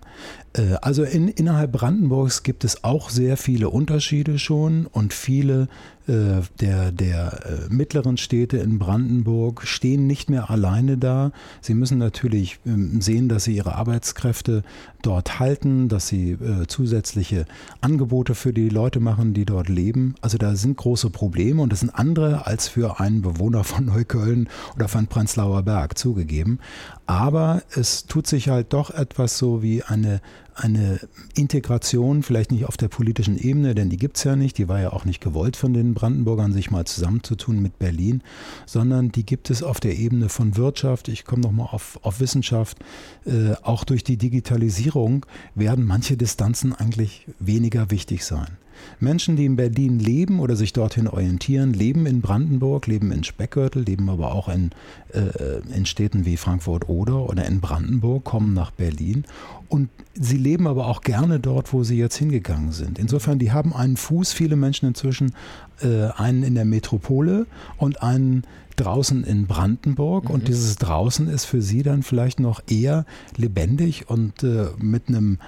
Äh, 0.54 0.74
also 0.80 1.04
in, 1.04 1.28
innerhalb 1.28 1.72
Brandenburgs 1.72 2.42
gibt 2.42 2.64
es 2.64 2.84
auch 2.84 3.10
sehr 3.10 3.36
viele 3.36 3.70
Unterschiede 3.70 4.38
schon 4.38 4.86
und 4.86 5.12
viele 5.12 5.68
äh, 6.08 6.42
der, 6.60 6.90
der 6.90 7.40
äh, 7.46 7.72
mittleren 7.72 8.16
Städte 8.16 8.58
in 8.58 8.78
Brandenburg 8.78 9.62
stehen 9.66 10.06
nicht 10.06 10.28
mehr 10.28 10.50
alleine 10.50 10.98
da. 10.98 11.32
Sie 11.60 11.74
müssen 11.74 11.98
natürlich 11.98 12.58
ähm, 12.66 13.00
sehen, 13.00 13.28
dass 13.28 13.44
sie 13.44 13.54
ihre 13.54 13.76
Arbeitskräfte 13.76 14.64
dort 15.02 15.40
halten, 15.40 15.88
dass 15.88 16.06
sie 16.06 16.38
zusätzliche 16.68 17.44
Angebote 17.80 18.36
für 18.36 18.52
die 18.52 18.68
Leute 18.68 19.00
machen, 19.00 19.34
die 19.34 19.44
dort 19.44 19.68
leben. 19.68 20.14
Also 20.20 20.38
da 20.38 20.54
sind 20.54 20.76
große 20.76 21.10
Probleme 21.10 21.60
und 21.60 21.72
das 21.72 21.80
sind 21.80 21.90
andere 21.90 22.46
als 22.46 22.68
für 22.68 23.00
einen 23.00 23.20
Bewohner 23.20 23.64
von 23.64 23.86
Neukölln 23.86 24.48
oder 24.76 24.86
von 24.86 25.08
Prenzlauer 25.08 25.64
Berg 25.64 25.98
zugegeben. 25.98 26.60
Aber 27.06 27.62
es 27.74 28.06
tut 28.06 28.28
sich 28.28 28.48
halt 28.48 28.72
doch 28.72 28.90
etwas 28.90 29.38
so 29.38 29.60
wie 29.60 29.82
eine 29.82 30.20
eine 30.54 31.00
Integration, 31.34 32.22
vielleicht 32.22 32.52
nicht 32.52 32.66
auf 32.66 32.76
der 32.76 32.88
politischen 32.88 33.38
Ebene, 33.38 33.74
denn 33.74 33.90
die 33.90 33.96
gibt 33.96 34.16
es 34.16 34.24
ja 34.24 34.36
nicht, 34.36 34.58
die 34.58 34.68
war 34.68 34.80
ja 34.80 34.92
auch 34.92 35.04
nicht 35.04 35.20
gewollt 35.20 35.56
von 35.56 35.72
den 35.72 35.94
Brandenburgern, 35.94 36.52
sich 36.52 36.70
mal 36.70 36.84
zusammenzutun 36.84 37.60
mit 37.60 37.78
Berlin, 37.78 38.22
sondern 38.66 39.10
die 39.10 39.24
gibt 39.24 39.50
es 39.50 39.62
auf 39.62 39.80
der 39.80 39.96
Ebene 39.96 40.28
von 40.28 40.56
Wirtschaft, 40.56 41.08
ich 41.08 41.24
komme 41.24 41.42
nochmal 41.42 41.68
auf, 41.70 41.98
auf 42.02 42.20
Wissenschaft, 42.20 42.78
äh, 43.24 43.54
auch 43.62 43.84
durch 43.84 44.04
die 44.04 44.16
Digitalisierung 44.16 45.26
werden 45.54 45.86
manche 45.86 46.16
Distanzen 46.16 46.74
eigentlich 46.74 47.26
weniger 47.38 47.90
wichtig 47.90 48.24
sein. 48.24 48.58
Menschen, 49.00 49.36
die 49.36 49.44
in 49.44 49.56
Berlin 49.56 49.98
leben 49.98 50.40
oder 50.40 50.56
sich 50.56 50.72
dorthin 50.72 51.08
orientieren, 51.08 51.72
leben 51.72 52.06
in 52.06 52.20
Brandenburg, 52.20 52.86
leben 52.86 53.12
in 53.12 53.24
Speckgürtel, 53.24 53.82
leben 53.82 54.08
aber 54.08 54.34
auch 54.34 54.48
in, 54.48 54.70
äh, 55.12 55.60
in 55.74 55.86
Städten 55.86 56.24
wie 56.24 56.36
Frankfurt-Oder 56.36 57.28
oder 57.28 57.44
in 57.46 57.60
Brandenburg, 57.60 58.24
kommen 58.24 58.54
nach 58.54 58.70
Berlin 58.70 59.24
und 59.68 59.88
sie 60.14 60.36
leben 60.36 60.66
aber 60.66 60.86
auch 60.86 61.00
gerne 61.00 61.40
dort, 61.40 61.72
wo 61.72 61.82
sie 61.82 61.96
jetzt 61.96 62.16
hingegangen 62.16 62.72
sind. 62.72 62.98
Insofern, 62.98 63.38
die 63.38 63.52
haben 63.52 63.74
einen 63.74 63.96
Fuß, 63.96 64.32
viele 64.32 64.56
Menschen 64.56 64.86
inzwischen, 64.88 65.32
äh, 65.80 66.08
einen 66.16 66.42
in 66.42 66.54
der 66.54 66.64
Metropole 66.64 67.46
und 67.78 68.02
einen 68.02 68.44
draußen 68.82 69.24
in 69.24 69.46
Brandenburg. 69.46 70.24
Mhm. 70.24 70.30
Und 70.30 70.48
dieses 70.48 70.76
draußen 70.76 71.28
ist 71.28 71.44
für 71.44 71.62
sie 71.62 71.82
dann 71.82 72.02
vielleicht 72.02 72.40
noch 72.40 72.62
eher 72.68 73.04
lebendig 73.36 74.08
und 74.08 74.42
äh, 74.42 74.66
mit 74.78 75.08
einem 75.08 75.38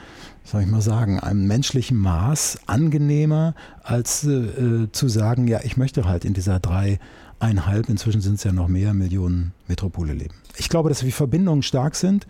soll 0.45 0.63
ich 0.63 0.69
mal 0.69 0.83
sagen, 0.83 1.19
einem 1.21 1.47
menschlichen 1.47 1.97
Maß 1.97 2.61
angenehmer, 2.67 3.55
als 3.83 4.25
äh, 4.25 4.89
zu 4.93 5.09
sagen, 5.09 5.49
ja, 5.49 5.61
ich 5.65 5.77
möchte 5.77 6.05
halt 6.05 6.27
in 6.27 6.35
dieser 6.35 6.61
dreieinhalb, 6.61 7.89
inzwischen 7.89 8.21
sind 8.21 8.35
es 8.35 8.45
ja 8.45 8.53
noch 8.53 8.69
mehr 8.69 8.93
Millionen 8.93 9.53
Metropole 9.69 10.13
leben. 10.13 10.35
Ich 10.57 10.69
glaube, 10.69 10.91
dass 10.91 11.01
die 11.01 11.13
Verbindungen 11.13 11.63
stark 11.63 11.97
sind. 11.97 12.27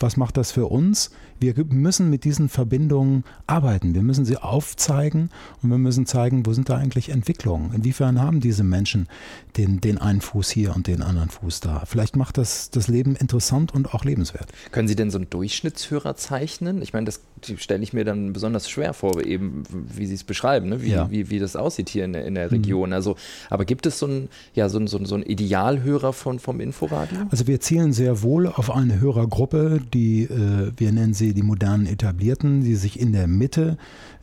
Was 0.00 0.16
macht 0.16 0.36
das 0.36 0.50
für 0.50 0.66
uns? 0.66 1.10
wir 1.40 1.54
müssen 1.70 2.10
mit 2.10 2.24
diesen 2.24 2.48
Verbindungen 2.48 3.24
arbeiten. 3.46 3.94
Wir 3.94 4.02
müssen 4.02 4.24
sie 4.26 4.36
aufzeigen 4.36 5.30
und 5.62 5.70
wir 5.70 5.78
müssen 5.78 6.04
zeigen, 6.04 6.44
wo 6.44 6.52
sind 6.52 6.68
da 6.68 6.76
eigentlich 6.76 7.08
Entwicklungen? 7.08 7.72
Inwiefern 7.72 8.20
haben 8.20 8.40
diese 8.40 8.62
Menschen 8.62 9.08
den, 9.56 9.80
den 9.80 9.98
einen 9.98 10.20
Fuß 10.20 10.50
hier 10.50 10.76
und 10.76 10.86
den 10.86 11.02
anderen 11.02 11.30
Fuß 11.30 11.60
da? 11.60 11.84
Vielleicht 11.86 12.14
macht 12.14 12.36
das 12.36 12.70
das 12.70 12.88
Leben 12.88 13.16
interessant 13.16 13.74
und 13.74 13.94
auch 13.94 14.04
lebenswert. 14.04 14.48
Können 14.70 14.86
Sie 14.86 14.96
denn 14.96 15.10
so 15.10 15.16
einen 15.16 15.30
Durchschnittshörer 15.30 16.14
zeichnen? 16.14 16.82
Ich 16.82 16.92
meine, 16.92 17.06
das 17.06 17.20
stelle 17.56 17.82
ich 17.82 17.94
mir 17.94 18.04
dann 18.04 18.34
besonders 18.34 18.68
schwer 18.68 18.92
vor, 18.92 19.24
eben 19.24 19.62
wie 19.70 20.04
Sie 20.04 20.14
es 20.14 20.24
beschreiben, 20.24 20.68
ne? 20.68 20.82
wie, 20.82 20.90
ja. 20.90 21.10
wie, 21.10 21.30
wie 21.30 21.38
das 21.38 21.56
aussieht 21.56 21.88
hier 21.88 22.04
in 22.04 22.12
der, 22.12 22.26
in 22.26 22.34
der 22.34 22.46
mhm. 22.46 22.50
Region. 22.50 22.90
Mhm. 22.90 22.94
Also, 22.94 23.16
aber 23.48 23.64
gibt 23.64 23.86
es 23.86 23.98
so 23.98 24.04
einen, 24.04 24.28
ja, 24.54 24.68
so 24.68 24.76
einen, 24.76 24.88
so 24.88 24.98
einen 24.98 25.24
Idealhörer 25.24 26.12
von, 26.12 26.38
vom 26.38 26.60
Inforadio? 26.60 27.18
Also 27.30 27.46
wir 27.46 27.60
zielen 27.60 27.94
sehr 27.94 28.20
wohl 28.22 28.46
auf 28.46 28.70
eine 28.70 29.00
Hörergruppe, 29.00 29.80
die 29.94 30.22
äh, 30.22 30.72
wir 30.76 30.92
nennen 30.92 31.14
sie 31.14 31.34
die 31.34 31.42
modernen 31.42 31.86
Etablierten, 31.86 32.62
die 32.62 32.74
sich 32.74 32.98
in 32.98 33.12
der 33.12 33.26
Mitte 33.26 33.76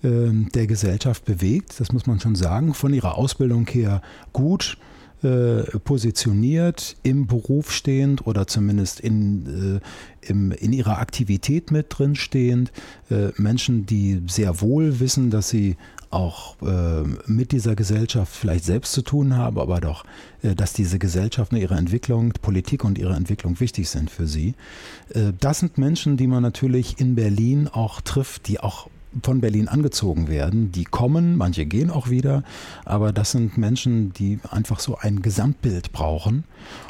äh, 0.04 0.30
der 0.54 0.68
Gesellschaft 0.68 1.26
bewegt. 1.26 1.80
Das 1.80 1.92
muss 1.92 2.06
man 2.06 2.20
schon 2.20 2.36
sagen. 2.36 2.74
Von 2.74 2.94
ihrer 2.94 3.18
Ausbildung 3.18 3.68
her 3.68 4.02
gut 4.34 4.78
äh, 5.24 5.64
positioniert, 5.80 6.96
im 7.02 7.26
Beruf 7.26 7.72
stehend 7.72 8.28
oder 8.28 8.46
zumindest 8.46 9.00
in, 9.00 9.80
äh, 9.82 10.30
im, 10.30 10.52
in 10.52 10.74
ihrer 10.74 11.00
Aktivität 11.00 11.72
mit 11.72 11.88
drin 11.90 12.16
stehend. 12.16 12.72
Äh, 13.10 13.30
Menschen, 13.38 13.88
die 13.88 14.22
sehr 14.28 14.62
wohl 14.62 15.00
wissen, 15.00 15.32
dass 15.32 15.50
sie 15.50 15.76
auch 16.10 16.56
äh, 16.62 17.04
mit 17.26 17.52
dieser 17.52 17.76
Gesellschaft 17.76 18.34
vielleicht 18.34 18.66
selbst 18.66 18.94
zu 18.94 19.02
tun 19.02 19.36
haben, 19.36 19.60
aber 19.60 19.82
doch, 19.82 20.06
äh, 20.42 20.56
dass 20.56 20.74
diese 20.74 21.00
Gesellschaft 21.00 21.52
und 21.52 21.58
ihre 21.60 21.76
Entwicklung, 21.76 22.34
Politik 22.42 22.84
und 22.84 22.98
ihre 22.98 23.16
Entwicklung 23.16 23.60
wichtig 23.60 23.90
sind 23.90 24.10
für 24.10 24.28
sie. 24.28 24.56
Äh, 25.14 25.34
das 25.40 25.60
sind 25.60 25.78
Menschen, 25.78 26.18
die 26.18 26.28
man 26.28 26.44
natürlich 26.44 27.00
in 27.00 27.16
Berlin 27.16 27.68
auch 27.68 28.02
trifft, 28.02 28.48
die 28.48 28.60
auch 28.60 28.90
von 29.24 29.42
Berlin 29.42 29.68
angezogen 29.68 30.28
werden. 30.28 30.72
Die 30.72 30.84
kommen, 30.84 31.38
manche 31.38 31.66
gehen 31.66 31.90
auch 31.90 32.10
wieder, 32.10 32.44
aber 32.86 33.14
das 33.14 33.32
sind 33.32 33.58
Menschen, 33.58 34.14
die 34.14 34.40
einfach 34.50 34.80
so 34.80 34.98
ein 34.98 35.22
Gesamtbild 35.22 35.92
brauchen 35.92 36.44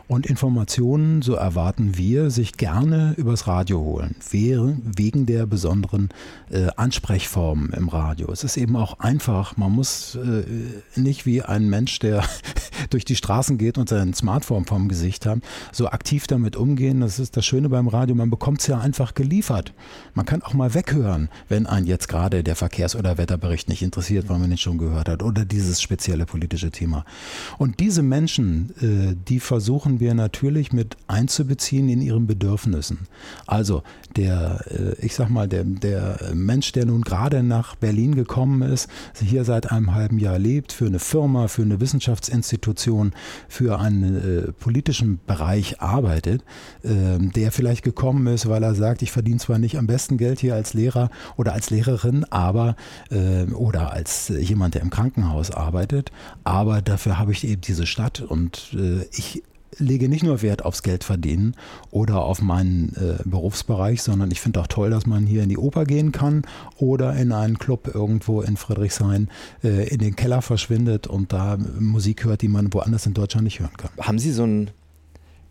und 0.07 0.25
Informationen, 0.25 1.21
so 1.21 1.33
erwarten 1.33 1.97
wir, 1.97 2.29
sich 2.31 2.53
gerne 2.53 3.13
übers 3.17 3.45
Radio 3.45 3.79
holen, 3.79 4.15
wegen 4.29 5.25
der 5.25 5.45
besonderen 5.45 6.09
äh, 6.49 6.67
Ansprechformen 6.77 7.73
im 7.73 7.89
Radio. 7.89 8.31
Es 8.31 8.43
ist 8.43 8.55
eben 8.55 8.77
auch 8.77 8.99
einfach, 8.99 9.57
man 9.57 9.73
muss 9.73 10.15
äh, 10.15 10.43
nicht 10.95 11.25
wie 11.25 11.41
ein 11.41 11.69
Mensch, 11.69 11.99
der 11.99 12.23
durch 12.89 13.03
die 13.03 13.17
Straßen 13.17 13.57
geht 13.57 13.77
und 13.77 13.89
sein 13.89 14.13
Smartphone 14.13 14.65
vorm 14.65 14.87
Gesicht 14.87 15.25
hat, 15.25 15.39
so 15.73 15.89
aktiv 15.89 16.25
damit 16.27 16.55
umgehen. 16.55 17.01
Das 17.01 17.19
ist 17.19 17.35
das 17.35 17.45
Schöne 17.45 17.67
beim 17.67 17.89
Radio, 17.89 18.15
man 18.15 18.29
bekommt 18.29 18.61
es 18.61 18.67
ja 18.67 18.79
einfach 18.79 19.13
geliefert. 19.13 19.73
Man 20.13 20.25
kann 20.25 20.41
auch 20.41 20.53
mal 20.53 20.73
weghören, 20.73 21.29
wenn 21.49 21.67
einen 21.67 21.85
jetzt 21.85 22.07
gerade 22.07 22.43
der 22.43 22.55
Verkehrs- 22.55 22.95
oder 22.95 23.17
Wetterbericht 23.17 23.67
nicht 23.67 23.81
interessiert, 23.81 24.29
weil 24.29 24.39
man 24.39 24.51
ihn 24.51 24.57
schon 24.57 24.77
gehört 24.77 25.09
hat, 25.09 25.21
oder 25.21 25.43
dieses 25.43 25.81
spezielle 25.81 26.25
politische 26.25 26.71
Thema. 26.71 27.03
Und 27.57 27.81
diese 27.81 28.03
Menschen, 28.03 28.71
äh, 28.81 29.15
die 29.27 29.41
versuchen 29.41 29.96
wir 29.99 30.13
natürlich 30.13 30.73
mit 30.73 30.97
einzubeziehen 31.07 31.89
in 31.89 32.01
ihren 32.01 32.27
Bedürfnissen. 32.27 33.07
Also 33.45 33.83
der, 34.15 34.63
äh, 34.69 35.05
ich 35.05 35.15
sag 35.15 35.29
mal, 35.29 35.47
der, 35.47 35.63
der 35.63 36.19
Mensch, 36.33 36.71
der 36.71 36.85
nun 36.85 37.01
gerade 37.01 37.43
nach 37.43 37.75
Berlin 37.75 38.15
gekommen 38.15 38.61
ist, 38.61 38.89
hier 39.21 39.43
seit 39.43 39.71
einem 39.71 39.93
halben 39.93 40.19
Jahr 40.19 40.39
lebt, 40.39 40.71
für 40.71 40.85
eine 40.85 40.99
Firma, 40.99 41.47
für 41.47 41.61
eine 41.61 41.79
Wissenschaftsinstitution, 41.79 43.13
für 43.47 43.79
einen 43.79 44.15
äh, 44.15 44.51
politischen 44.51 45.19
Bereich 45.25 45.81
arbeitet, 45.81 46.43
äh, 46.83 47.17
der 47.19 47.51
vielleicht 47.51 47.83
gekommen 47.83 48.27
ist, 48.27 48.47
weil 48.47 48.63
er 48.63 48.75
sagt, 48.75 49.01
ich 49.01 49.11
verdiene 49.11 49.39
zwar 49.39 49.59
nicht 49.59 49.77
am 49.77 49.87
besten 49.87 50.17
Geld 50.17 50.39
hier 50.39 50.55
als 50.55 50.73
Lehrer 50.73 51.09
oder 51.35 51.53
als 51.53 51.69
Lehrerin, 51.69 52.25
aber 52.29 52.75
äh, 53.09 53.43
oder 53.53 53.91
als 53.91 54.29
jemand, 54.29 54.75
der 54.75 54.81
im 54.81 54.89
Krankenhaus 54.89 55.51
arbeitet, 55.51 56.11
aber 56.43 56.81
dafür 56.81 57.19
habe 57.19 57.31
ich 57.31 57.47
eben 57.47 57.61
diese 57.61 57.85
Stadt 57.85 58.21
und 58.21 58.73
äh, 58.73 59.05
ich 59.11 59.43
lege 59.77 60.09
nicht 60.09 60.23
nur 60.23 60.41
Wert 60.41 60.65
aufs 60.65 60.83
Geld 60.83 61.03
verdienen 61.03 61.55
oder 61.91 62.23
auf 62.23 62.41
meinen 62.41 62.93
äh, 62.95 63.21
Berufsbereich, 63.25 64.01
sondern 64.01 64.31
ich 64.31 64.41
finde 64.41 64.61
auch 64.61 64.67
toll, 64.67 64.89
dass 64.89 65.05
man 65.05 65.25
hier 65.25 65.43
in 65.43 65.49
die 65.49 65.57
Oper 65.57 65.85
gehen 65.85 66.11
kann 66.11 66.43
oder 66.77 67.15
in 67.15 67.31
einen 67.31 67.57
Club 67.57 67.91
irgendwo 67.93 68.41
in 68.41 68.57
Friedrichshain 68.57 69.29
äh, 69.63 69.87
in 69.87 69.99
den 69.99 70.15
Keller 70.15 70.41
verschwindet 70.41 71.07
und 71.07 71.33
da 71.33 71.57
Musik 71.79 72.25
hört, 72.25 72.41
die 72.41 72.47
man 72.47 72.73
woanders 72.73 73.05
in 73.05 73.13
Deutschland 73.13 73.45
nicht 73.45 73.59
hören 73.59 73.75
kann. 73.77 73.91
Haben 73.99 74.19
Sie 74.19 74.31
so 74.31 74.43
ein 74.43 74.71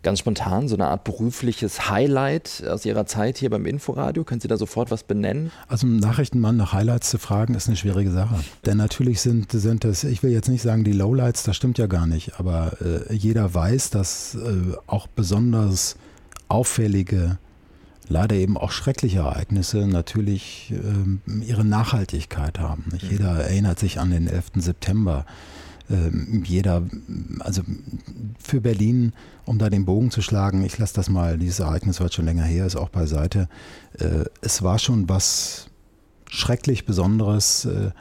Ganz 0.07 0.19
spontan, 0.19 0.69
so 0.69 0.75
eine 0.77 0.87
Art 0.87 1.03
berufliches 1.03 1.89
Highlight 1.89 2.63
aus 2.65 2.85
Ihrer 2.85 3.05
Zeit 3.07 3.37
hier 3.39 3.49
beim 3.49 3.65
Inforadio. 3.65 4.23
Können 4.23 4.39
Sie 4.39 4.47
da 4.47 4.55
sofort 4.55 4.89
was 4.89 5.03
benennen? 5.03 5.51
Also 5.67 5.85
einen 5.85 5.99
Nachrichtenmann 5.99 6.55
nach 6.55 6.71
Highlights 6.71 7.09
zu 7.09 7.17
fragen, 7.17 7.55
ist 7.55 7.67
eine 7.67 7.75
schwierige 7.75 8.09
Sache. 8.11 8.39
Denn 8.65 8.77
natürlich 8.77 9.19
sind, 9.19 9.51
sind 9.51 9.83
das, 9.83 10.05
ich 10.05 10.23
will 10.23 10.31
jetzt 10.31 10.47
nicht 10.47 10.61
sagen 10.61 10.85
die 10.85 10.93
Lowlights, 10.93 11.43
das 11.43 11.57
stimmt 11.57 11.77
ja 11.77 11.87
gar 11.87 12.07
nicht, 12.07 12.39
aber 12.39 12.77
äh, 12.79 13.13
jeder 13.13 13.53
weiß, 13.53 13.89
dass 13.89 14.35
äh, 14.35 14.77
auch 14.85 15.07
besonders 15.07 15.97
auffällige 16.47 17.37
leider 18.07 18.37
eben 18.37 18.55
auch 18.55 18.71
schreckliche 18.71 19.19
Ereignisse 19.19 19.87
natürlich 19.87 20.71
ähm, 20.71 21.19
ihre 21.45 21.65
Nachhaltigkeit 21.65 22.59
haben. 22.59 22.85
Nicht? 22.93 23.03
Mhm. 23.03 23.11
Jeder 23.11 23.31
erinnert 23.41 23.77
sich 23.77 23.99
an 23.99 24.11
den 24.11 24.27
11. 24.27 24.51
September. 24.55 25.25
Ähm, 25.89 26.43
jeder, 26.45 26.83
also 27.39 27.61
für 28.39 28.61
Berlin, 28.61 29.13
um 29.45 29.57
da 29.57 29.69
den 29.69 29.85
Bogen 29.85 30.11
zu 30.11 30.21
schlagen, 30.21 30.63
ich 30.63 30.77
lasse 30.77 30.93
das 30.95 31.09
mal, 31.09 31.37
dieses 31.37 31.59
Ereignis 31.59 32.01
war 32.01 32.11
schon 32.11 32.25
länger 32.25 32.43
her, 32.43 32.65
ist 32.65 32.75
auch 32.75 32.89
beiseite. 32.89 33.47
Äh, 33.97 34.25
es 34.41 34.61
war 34.63 34.79
schon 34.79 35.07
was 35.07 35.69
schrecklich 36.29 36.85
Besonderes, 36.85 37.65
äh, 37.65 37.91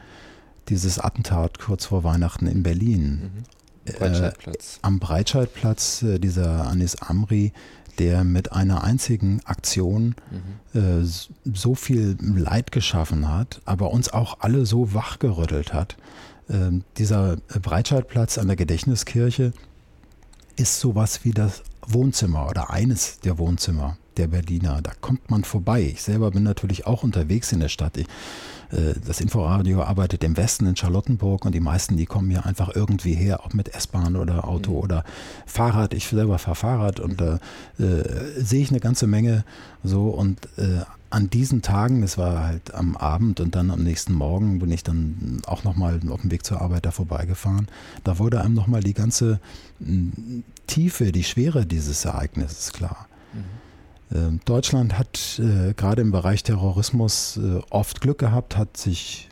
dieses 0.69 0.99
Attentat 0.99 1.59
kurz 1.61 1.87
vor 1.87 2.03
Weihnachten 2.03 2.47
in 2.47 2.63
Berlin. 2.63 3.31
Mhm. 3.35 3.93
Breitscheidplatz. 3.99 4.77
Äh, 4.77 4.79
am 4.83 4.99
Breitscheidplatz, 4.99 6.05
dieser 6.19 6.67
Anis 6.67 6.97
Amri, 6.97 7.53
der 7.99 8.25
mit 8.25 8.53
einer 8.53 8.85
einzigen 8.85 9.41
Aktion 9.45 10.15
mhm. 10.75 10.81
äh, 10.81 11.05
so 11.05 11.75
viel 11.75 12.17
Leid 12.21 12.73
geschaffen 12.73 13.29
hat, 13.29 13.63
aber 13.65 13.91
uns 13.91 14.13
auch 14.13 14.39
alle 14.41 14.67
so 14.67 14.93
wachgerüttelt 14.93 15.73
hat. 15.73 15.97
Äh, 16.49 16.81
dieser 16.99 17.37
Breitscheidplatz 17.63 18.39
an 18.39 18.47
der 18.47 18.57
Gedächtniskirche 18.57 19.53
ist 20.57 20.81
sowas 20.81 21.25
wie 21.25 21.33
das 21.33 21.63
Wohnzimmer 21.87 22.49
oder 22.49 22.71
eines 22.71 23.21
der 23.21 23.39
Wohnzimmer 23.39 23.97
der 24.17 24.29
Berliner. 24.29 24.81
Da 24.83 24.93
kommt 25.01 25.31
man 25.31 25.45
vorbei. 25.45 25.83
Ich 25.83 26.03
selber 26.03 26.31
bin 26.31 26.43
natürlich 26.43 26.87
auch 26.87 27.03
unterwegs 27.03 27.53
in 27.53 27.61
der 27.61 27.69
Stadt. 27.69 27.97
Ich 27.97 28.07
das 29.07 29.21
Inforadio 29.21 29.83
arbeitet 29.83 30.25
im 30.25 30.37
Westen 30.37 30.67
in 30.67 30.77
Charlottenburg 30.77 31.45
und 31.45 31.55
die 31.55 31.61
meisten, 31.61 31.97
die 31.97 32.07
kommen 32.07 32.31
hier 32.31 32.47
einfach 32.47 32.75
irgendwie 32.75 33.15
her, 33.15 33.41
ob 33.45 33.55
mit 33.55 33.75
S-Bahn 33.75 34.17
oder 34.17 34.47
Auto 34.47 34.73
mhm. 34.73 34.79
oder 34.79 35.05
Fahrrad. 35.47 35.95
Ich 35.95 36.07
selber 36.09 36.39
fahre 36.39 36.57
Fahrrad 36.57 37.01
und 37.01 37.21
da 37.21 37.39
äh, 37.79 38.03
sehe 38.37 38.63
ich 38.63 38.71
eine 38.71 38.81
ganze 38.81 39.07
Menge 39.07 39.45
so 39.85 40.09
und 40.09 40.47
äh, 40.59 40.81
an 41.11 41.31
diesen 41.31 41.63
Tagen, 41.63 42.01
das 42.03 42.19
war 42.19 42.45
halt 42.45 42.75
am 42.75 42.97
Abend 42.97 43.41
und 43.41 43.55
dann 43.55 43.71
am 43.71 43.83
nächsten 43.83 44.13
Morgen 44.13 44.59
bin 44.59 44.71
ich 44.73 44.83
dann 44.83 45.41
auch 45.47 45.63
nochmal 45.63 46.01
auf 46.09 46.21
dem 46.21 46.31
Weg 46.31 46.45
zur 46.45 46.61
Arbeit 46.61 46.85
da 46.85 46.91
vorbeigefahren. 46.91 47.69
Da 48.05 48.19
wurde 48.19 48.41
einem 48.41 48.55
nochmal 48.55 48.83
die 48.83 48.95
ganze 48.95 49.41
Tiefe, 50.67 51.13
die 51.13 51.25
Schwere 51.25 51.65
dieses 51.65 52.05
Ereignisses 52.05 52.73
klar. 52.73 53.07
Mhm. 53.33 53.66
Ähm, 54.15 54.41
Deutschland 54.45 54.99
hat 54.99 55.41
äh, 55.41 55.75
gerade 55.75 56.03
im 56.03 56.13
Bereich 56.13 56.43
Terrorismus 56.43 57.39
äh, 57.39 57.61
oft 57.71 58.01
Glück 58.01 58.19
gehabt, 58.19 58.57
hat 58.57 58.77
sich 58.77 59.29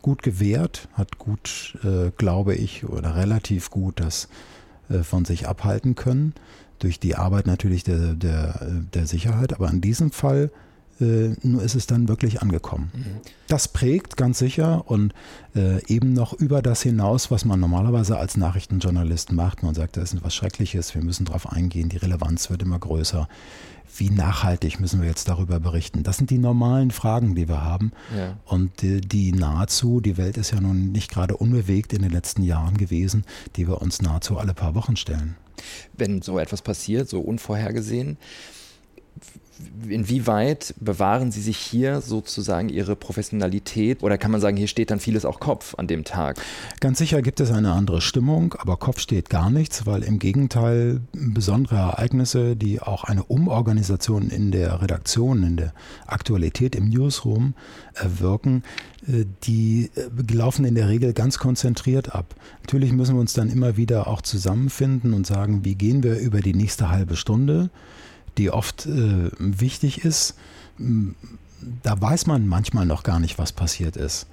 gut 0.00 0.22
gewehrt, 0.22 0.88
hat 0.94 1.18
gut, 1.18 1.78
äh, 1.84 2.10
glaube 2.16 2.54
ich, 2.54 2.84
oder 2.84 3.16
relativ 3.16 3.70
gut 3.70 4.00
das 4.00 4.28
äh, 4.90 5.02
von 5.02 5.24
sich 5.24 5.46
abhalten 5.46 5.94
können, 5.94 6.34
durch 6.80 6.98
die 6.98 7.14
Arbeit 7.14 7.46
natürlich 7.46 7.84
der, 7.84 8.14
der, 8.14 8.66
der 8.92 9.06
Sicherheit. 9.06 9.52
Aber 9.54 9.70
in 9.70 9.80
diesem 9.80 10.10
Fall 10.10 10.50
äh, 11.00 11.34
nur 11.42 11.62
ist 11.62 11.74
es 11.74 11.86
dann 11.86 12.08
wirklich 12.08 12.42
angekommen. 12.42 12.90
Mhm. 12.94 13.04
Das 13.48 13.68
prägt 13.68 14.16
ganz 14.16 14.38
sicher 14.38 14.84
und 14.90 15.12
äh, 15.54 15.84
eben 15.86 16.12
noch 16.12 16.32
über 16.32 16.62
das 16.62 16.82
hinaus, 16.82 17.30
was 17.30 17.44
man 17.44 17.60
normalerweise 17.60 18.18
als 18.18 18.36
Nachrichtenjournalist 18.36 19.32
macht. 19.32 19.62
Man 19.62 19.74
sagt, 19.74 19.96
das 19.96 20.12
ist 20.12 20.24
was 20.24 20.34
Schreckliches, 20.34 20.94
wir 20.94 21.02
müssen 21.02 21.24
darauf 21.24 21.50
eingehen, 21.50 21.88
die 21.88 21.96
Relevanz 21.96 22.50
wird 22.50 22.62
immer 22.62 22.78
größer. 22.78 23.28
Wie 23.94 24.10
nachhaltig 24.10 24.80
müssen 24.80 25.02
wir 25.02 25.08
jetzt 25.08 25.28
darüber 25.28 25.60
berichten? 25.60 26.02
Das 26.02 26.16
sind 26.16 26.30
die 26.30 26.38
normalen 26.38 26.90
Fragen, 26.90 27.34
die 27.34 27.48
wir 27.48 27.62
haben. 27.62 27.92
Ja. 28.16 28.38
Und 28.46 28.82
die, 28.82 29.00
die 29.00 29.32
nahezu, 29.32 30.00
die 30.00 30.16
Welt 30.16 30.38
ist 30.38 30.52
ja 30.52 30.60
nun 30.60 30.92
nicht 30.92 31.10
gerade 31.10 31.36
unbewegt 31.36 31.92
in 31.92 32.02
den 32.02 32.10
letzten 32.10 32.42
Jahren 32.42 32.78
gewesen, 32.78 33.24
die 33.56 33.68
wir 33.68 33.82
uns 33.82 34.00
nahezu 34.00 34.38
alle 34.38 34.54
paar 34.54 34.74
Wochen 34.74 34.96
stellen. 34.96 35.36
Wenn 35.92 36.22
so 36.22 36.38
etwas 36.38 36.62
passiert, 36.62 37.08
so 37.08 37.20
unvorhergesehen, 37.20 38.16
inwieweit 39.88 40.74
bewahren 40.80 41.30
Sie 41.30 41.40
sich 41.40 41.56
hier 41.56 42.00
sozusagen 42.00 42.68
Ihre 42.68 42.96
Professionalität 42.96 44.02
oder 44.02 44.18
kann 44.18 44.30
man 44.30 44.40
sagen, 44.40 44.56
hier 44.56 44.68
steht 44.68 44.90
dann 44.90 45.00
vieles 45.00 45.24
auch 45.24 45.40
Kopf 45.40 45.74
an 45.76 45.86
dem 45.86 46.04
Tag? 46.04 46.40
Ganz 46.80 46.98
sicher 46.98 47.22
gibt 47.22 47.40
es 47.40 47.50
eine 47.50 47.72
andere 47.72 48.00
Stimmung, 48.00 48.54
aber 48.58 48.76
Kopf 48.76 48.98
steht 48.98 49.30
gar 49.30 49.50
nichts, 49.50 49.86
weil 49.86 50.02
im 50.02 50.18
Gegenteil 50.18 51.00
besondere 51.12 51.76
Ereignisse, 51.76 52.56
die 52.56 52.80
auch 52.80 53.04
eine 53.04 53.24
Umorganisation 53.24 54.30
in 54.30 54.50
der 54.50 54.82
Redaktion, 54.82 55.42
in 55.42 55.56
der 55.56 55.74
Aktualität 56.06 56.74
im 56.76 56.88
Newsroom 56.88 57.54
erwirken, 57.94 58.62
äh, 59.06 59.24
die 59.44 59.90
äh, 59.94 60.32
laufen 60.32 60.64
in 60.64 60.74
der 60.74 60.88
Regel 60.88 61.12
ganz 61.12 61.38
konzentriert 61.38 62.14
ab. 62.14 62.34
Natürlich 62.62 62.92
müssen 62.92 63.16
wir 63.16 63.20
uns 63.20 63.32
dann 63.32 63.50
immer 63.50 63.76
wieder 63.76 64.06
auch 64.06 64.22
zusammenfinden 64.22 65.14
und 65.14 65.26
sagen, 65.26 65.64
wie 65.64 65.74
gehen 65.74 66.02
wir 66.02 66.18
über 66.18 66.40
die 66.40 66.54
nächste 66.54 66.90
halbe 66.90 67.16
Stunde 67.16 67.70
die 68.38 68.50
oft 68.50 68.86
äh, 68.86 69.30
wichtig 69.38 70.04
ist, 70.04 70.34
da 71.82 72.00
weiß 72.00 72.26
man 72.26 72.46
manchmal 72.46 72.86
noch 72.86 73.02
gar 73.02 73.20
nicht, 73.20 73.38
was 73.38 73.52
passiert 73.52 73.96
ist. 73.96 74.26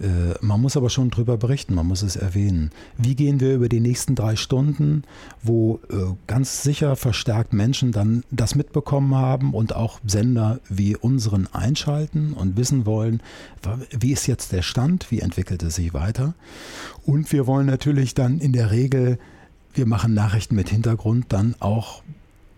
Äh, 0.00 0.34
man 0.40 0.60
muss 0.60 0.76
aber 0.76 0.88
schon 0.88 1.10
drüber 1.10 1.36
berichten, 1.36 1.74
man 1.74 1.86
muss 1.86 2.02
es 2.02 2.16
erwähnen. 2.16 2.70
Wie 2.96 3.14
gehen 3.14 3.40
wir 3.40 3.54
über 3.54 3.68
die 3.68 3.80
nächsten 3.80 4.14
drei 4.14 4.36
Stunden, 4.36 5.02
wo 5.42 5.80
äh, 5.90 6.14
ganz 6.26 6.62
sicher 6.62 6.96
verstärkt 6.96 7.52
Menschen 7.52 7.92
dann 7.92 8.24
das 8.30 8.54
mitbekommen 8.54 9.14
haben 9.14 9.52
und 9.52 9.76
auch 9.76 10.00
Sender 10.06 10.60
wie 10.68 10.96
unseren 10.96 11.46
einschalten 11.52 12.32
und 12.32 12.56
wissen 12.56 12.86
wollen, 12.86 13.22
wie 13.98 14.12
ist 14.12 14.26
jetzt 14.26 14.52
der 14.52 14.62
Stand, 14.62 15.10
wie 15.10 15.20
entwickelt 15.20 15.62
es 15.62 15.74
sich 15.74 15.92
weiter. 15.92 16.34
Und 17.04 17.30
wir 17.32 17.46
wollen 17.46 17.66
natürlich 17.66 18.14
dann 18.14 18.38
in 18.38 18.52
der 18.52 18.70
Regel, 18.70 19.18
wir 19.74 19.86
machen 19.86 20.14
Nachrichten 20.14 20.54
mit 20.54 20.70
Hintergrund, 20.70 21.26
dann 21.28 21.54
auch 21.60 22.02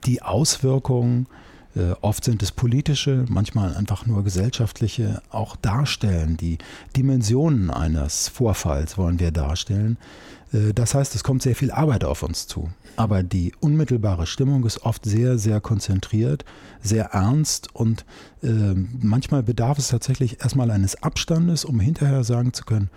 die 0.04 0.22
Auswirkungen, 0.22 1.26
äh, 1.74 1.92
oft 2.00 2.24
sind 2.24 2.42
es 2.42 2.52
politische, 2.52 3.24
manchmal 3.28 3.74
einfach 3.74 4.06
nur 4.06 4.24
gesellschaftliche, 4.24 5.22
auch 5.30 5.56
darstellen. 5.56 6.36
Die 6.36 6.58
Dimensionen 6.96 7.70
eines 7.70 8.28
Vorfalls 8.28 8.98
wollen 8.98 9.18
wir 9.20 9.30
darstellen. 9.30 9.96
Äh, 10.52 10.74
das 10.74 10.94
heißt, 10.94 11.14
es 11.14 11.24
kommt 11.24 11.42
sehr 11.42 11.56
viel 11.56 11.70
Arbeit 11.70 12.04
auf 12.04 12.22
uns 12.22 12.46
zu. 12.46 12.70
Aber 12.96 13.22
die 13.22 13.54
unmittelbare 13.60 14.26
Stimmung 14.26 14.66
ist 14.66 14.82
oft 14.82 15.06
sehr, 15.06 15.38
sehr 15.38 15.60
konzentriert, 15.60 16.44
sehr 16.82 17.06
ernst 17.06 17.74
und 17.74 18.04
äh, 18.42 18.74
manchmal 19.00 19.42
bedarf 19.42 19.78
es 19.78 19.88
tatsächlich 19.88 20.42
erstmal 20.42 20.70
eines 20.70 21.02
Abstandes, 21.02 21.64
um 21.64 21.80
hinterher 21.80 22.22
sagen 22.22 22.52
zu 22.52 22.64
können, 22.64 22.90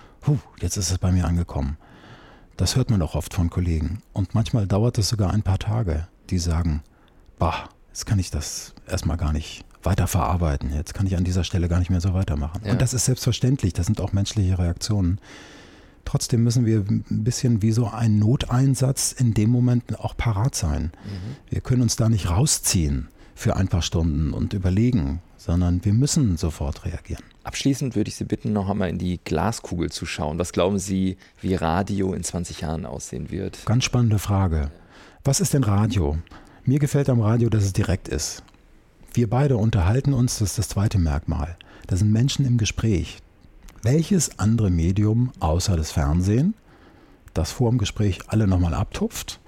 jetzt 0.59 0.75
ist 0.75 0.91
es 0.91 0.97
bei 0.97 1.11
mir 1.11 1.25
angekommen. 1.25 1.77
Das 2.57 2.75
hört 2.75 2.89
man 2.89 3.01
auch 3.01 3.15
oft 3.15 3.33
von 3.33 3.49
Kollegen. 3.49 4.01
Und 4.11 4.33
manchmal 4.33 4.67
dauert 4.67 4.97
es 4.97 5.09
sogar 5.09 5.33
ein 5.33 5.43
paar 5.43 5.59
Tage, 5.59 6.07
die 6.29 6.39
sagen, 6.39 6.83
bah, 7.39 7.69
jetzt 7.89 8.05
kann 8.05 8.19
ich 8.19 8.31
das 8.31 8.73
erstmal 8.87 9.17
gar 9.17 9.33
nicht 9.33 9.65
weiter 9.83 10.07
verarbeiten. 10.07 10.73
Jetzt 10.73 10.93
kann 10.93 11.07
ich 11.07 11.15
an 11.15 11.23
dieser 11.23 11.43
Stelle 11.43 11.67
gar 11.67 11.79
nicht 11.79 11.89
mehr 11.89 12.01
so 12.01 12.13
weitermachen. 12.13 12.61
Ja. 12.65 12.71
Und 12.71 12.81
das 12.81 12.93
ist 12.93 13.05
selbstverständlich, 13.05 13.73
das 13.73 13.85
sind 13.85 14.01
auch 14.01 14.13
menschliche 14.13 14.57
Reaktionen. 14.57 15.19
Trotzdem 16.05 16.43
müssen 16.43 16.65
wir 16.65 16.79
ein 16.87 17.23
bisschen 17.23 17.61
wie 17.61 17.71
so 17.71 17.87
ein 17.87 18.19
Noteinsatz 18.19 19.11
in 19.11 19.33
dem 19.33 19.49
Moment 19.49 19.99
auch 19.99 20.15
parat 20.15 20.55
sein. 20.55 20.91
Mhm. 21.03 21.35
Wir 21.49 21.61
können 21.61 21.81
uns 21.81 21.95
da 21.95 22.09
nicht 22.09 22.29
rausziehen 22.29 23.07
für 23.33 23.55
ein 23.55 23.67
paar 23.67 23.81
Stunden 23.81 24.31
und 24.31 24.53
überlegen, 24.53 25.21
sondern 25.35 25.83
wir 25.83 25.93
müssen 25.93 26.37
sofort 26.37 26.85
reagieren. 26.85 27.23
Abschließend 27.43 27.95
würde 27.95 28.07
ich 28.07 28.15
Sie 28.15 28.23
bitten, 28.23 28.53
noch 28.53 28.69
einmal 28.69 28.89
in 28.89 28.97
die 28.97 29.19
Glaskugel 29.23 29.91
zu 29.91 30.05
schauen. 30.05 30.39
Was 30.39 30.53
glauben 30.53 30.79
Sie, 30.79 31.17
wie 31.41 31.55
Radio 31.55 32.13
in 32.13 32.23
20 32.23 32.61
Jahren 32.61 32.85
aussehen 32.85 33.29
wird? 33.29 33.65
Ganz 33.65 33.83
spannende 33.83 34.19
Frage. 34.19 34.71
Was 35.23 35.41
ist 35.41 35.53
denn 35.53 35.63
Radio? 35.63 36.17
Mir 36.67 36.79
gefällt 36.79 37.09
am 37.09 37.21
Radio, 37.21 37.47
dass 37.49 37.63
es 37.63 37.73
direkt 37.73 38.07
ist. 38.07 38.41
Wir 39.13 39.29
beide 39.29 39.55
unterhalten 39.55 40.13
uns, 40.13 40.39
das 40.39 40.49
ist 40.49 40.57
das 40.57 40.69
zweite 40.69 40.97
Merkmal. 40.97 41.57
Da 41.85 41.95
sind 41.95 42.11
Menschen 42.11 42.43
im 42.43 42.57
Gespräch. 42.57 43.19
Welches 43.83 44.39
andere 44.39 44.71
Medium 44.71 45.31
außer 45.39 45.77
das 45.77 45.91
Fernsehen, 45.91 46.55
das 47.35 47.51
vor 47.51 47.69
dem 47.69 47.77
Gespräch 47.77 48.21
alle 48.29 48.47
nochmal 48.47 48.73
abtupft 48.73 49.39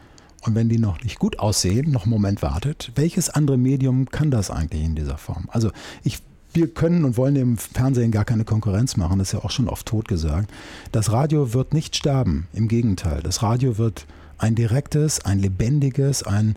und 0.44 0.54
wenn 0.54 0.70
die 0.70 0.78
noch 0.78 1.02
nicht 1.02 1.18
gut 1.18 1.40
aussehen, 1.40 1.90
noch 1.90 2.04
einen 2.04 2.12
Moment 2.12 2.44
wartet, 2.44 2.92
welches 2.94 3.32
andere 3.32 3.58
Medium 3.58 4.12
kann 4.12 4.30
das 4.30 4.52
eigentlich 4.52 4.84
in 4.84 4.94
dieser 4.94 5.18
Form? 5.18 5.50
Also 5.52 5.72
ich 6.04 6.22
wir 6.54 6.74
können 6.74 7.04
und 7.04 7.18
wollen 7.18 7.36
dem 7.36 7.58
Fernsehen 7.58 8.12
gar 8.12 8.26
keine 8.26 8.46
Konkurrenz 8.46 8.96
machen, 8.96 9.20
das 9.20 9.30
ist 9.30 9.34
ja 9.34 9.44
auch 9.44 9.52
schon 9.52 9.70
oft 9.70 9.88
tot 9.88 10.08
gesagt. 10.08 10.52
Das 10.92 11.12
Radio 11.12 11.54
wird 11.54 11.74
nicht 11.74 11.96
sterben, 11.96 12.48
im 12.54 12.68
Gegenteil. 12.68 13.22
Das 13.22 13.44
Radio 13.44 13.78
wird 13.78 14.06
ein 14.38 14.56
direktes, 14.56 15.24
ein 15.26 15.40
lebendiges, 15.40 16.24
ein 16.24 16.56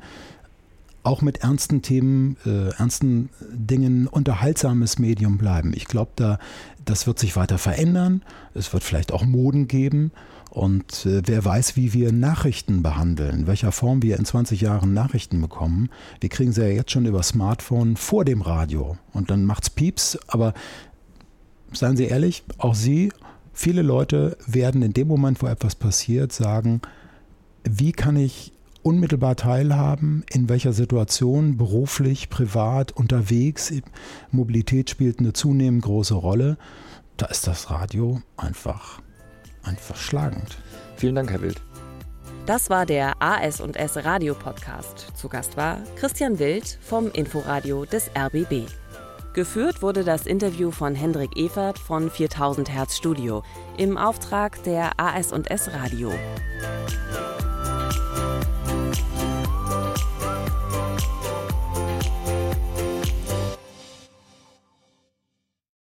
auch 1.02 1.22
mit 1.22 1.38
ernsten 1.38 1.82
Themen, 1.82 2.36
äh, 2.44 2.70
ernsten 2.70 3.30
Dingen 3.52 4.06
unterhaltsames 4.06 4.98
Medium 4.98 5.38
bleiben. 5.38 5.72
Ich 5.74 5.86
glaube, 5.86 6.10
da, 6.16 6.38
das 6.84 7.06
wird 7.06 7.18
sich 7.18 7.36
weiter 7.36 7.58
verändern. 7.58 8.22
Es 8.54 8.72
wird 8.72 8.84
vielleicht 8.84 9.12
auch 9.12 9.24
Moden 9.24 9.66
geben. 9.68 10.12
Und 10.50 11.06
äh, 11.06 11.22
wer 11.24 11.44
weiß, 11.44 11.76
wie 11.76 11.92
wir 11.92 12.12
Nachrichten 12.12 12.82
behandeln, 12.82 13.40
in 13.40 13.46
welcher 13.46 13.72
Form 13.72 14.02
wir 14.02 14.18
in 14.18 14.24
20 14.24 14.60
Jahren 14.60 14.92
Nachrichten 14.92 15.40
bekommen. 15.40 15.90
Wir 16.20 16.28
kriegen 16.28 16.52
sie 16.52 16.62
ja 16.62 16.68
jetzt 16.68 16.90
schon 16.90 17.06
über 17.06 17.22
Smartphone 17.22 17.96
vor 17.96 18.24
dem 18.24 18.42
Radio. 18.42 18.98
Und 19.12 19.30
dann 19.30 19.44
macht's 19.44 19.70
Pieps. 19.70 20.18
Aber 20.26 20.54
seien 21.72 21.96
Sie 21.96 22.06
ehrlich, 22.06 22.42
auch 22.58 22.74
Sie, 22.74 23.12
viele 23.52 23.82
Leute 23.82 24.36
werden 24.46 24.82
in 24.82 24.92
dem 24.92 25.06
Moment, 25.06 25.40
wo 25.40 25.46
etwas 25.46 25.76
passiert, 25.76 26.32
sagen, 26.32 26.80
wie 27.62 27.92
kann 27.92 28.16
ich 28.16 28.52
unmittelbar 28.82 29.36
teilhaben, 29.36 30.24
in 30.30 30.48
welcher 30.48 30.72
Situation, 30.72 31.56
beruflich, 31.56 32.30
privat, 32.30 32.92
unterwegs. 32.92 33.72
Mobilität 34.30 34.90
spielt 34.90 35.18
eine 35.18 35.32
zunehmend 35.32 35.82
große 35.82 36.14
Rolle. 36.14 36.58
Da 37.16 37.26
ist 37.26 37.46
das 37.46 37.70
Radio 37.70 38.22
einfach, 38.36 39.00
einfach 39.62 39.96
schlagend. 39.96 40.58
Vielen 40.96 41.14
Dank, 41.14 41.30
Herr 41.30 41.42
Wild. 41.42 41.60
Das 42.46 42.70
war 42.70 42.86
der 42.86 43.20
AS&S 43.20 44.04
Radio 44.04 44.34
Podcast. 44.34 45.12
Zu 45.14 45.28
Gast 45.28 45.56
war 45.56 45.78
Christian 45.96 46.38
Wild 46.38 46.78
vom 46.80 47.10
Inforadio 47.12 47.84
des 47.84 48.10
RBB. 48.16 48.66
Geführt 49.32 49.82
wurde 49.82 50.02
das 50.02 50.26
Interview 50.26 50.72
von 50.72 50.96
Hendrik 50.96 51.36
Evert 51.36 51.78
von 51.78 52.10
4000 52.10 52.68
Hertz 52.68 52.96
Studio 52.96 53.44
im 53.76 53.96
Auftrag 53.96 54.60
der 54.64 54.98
AS&S 54.98 55.70
Radio. 55.72 56.10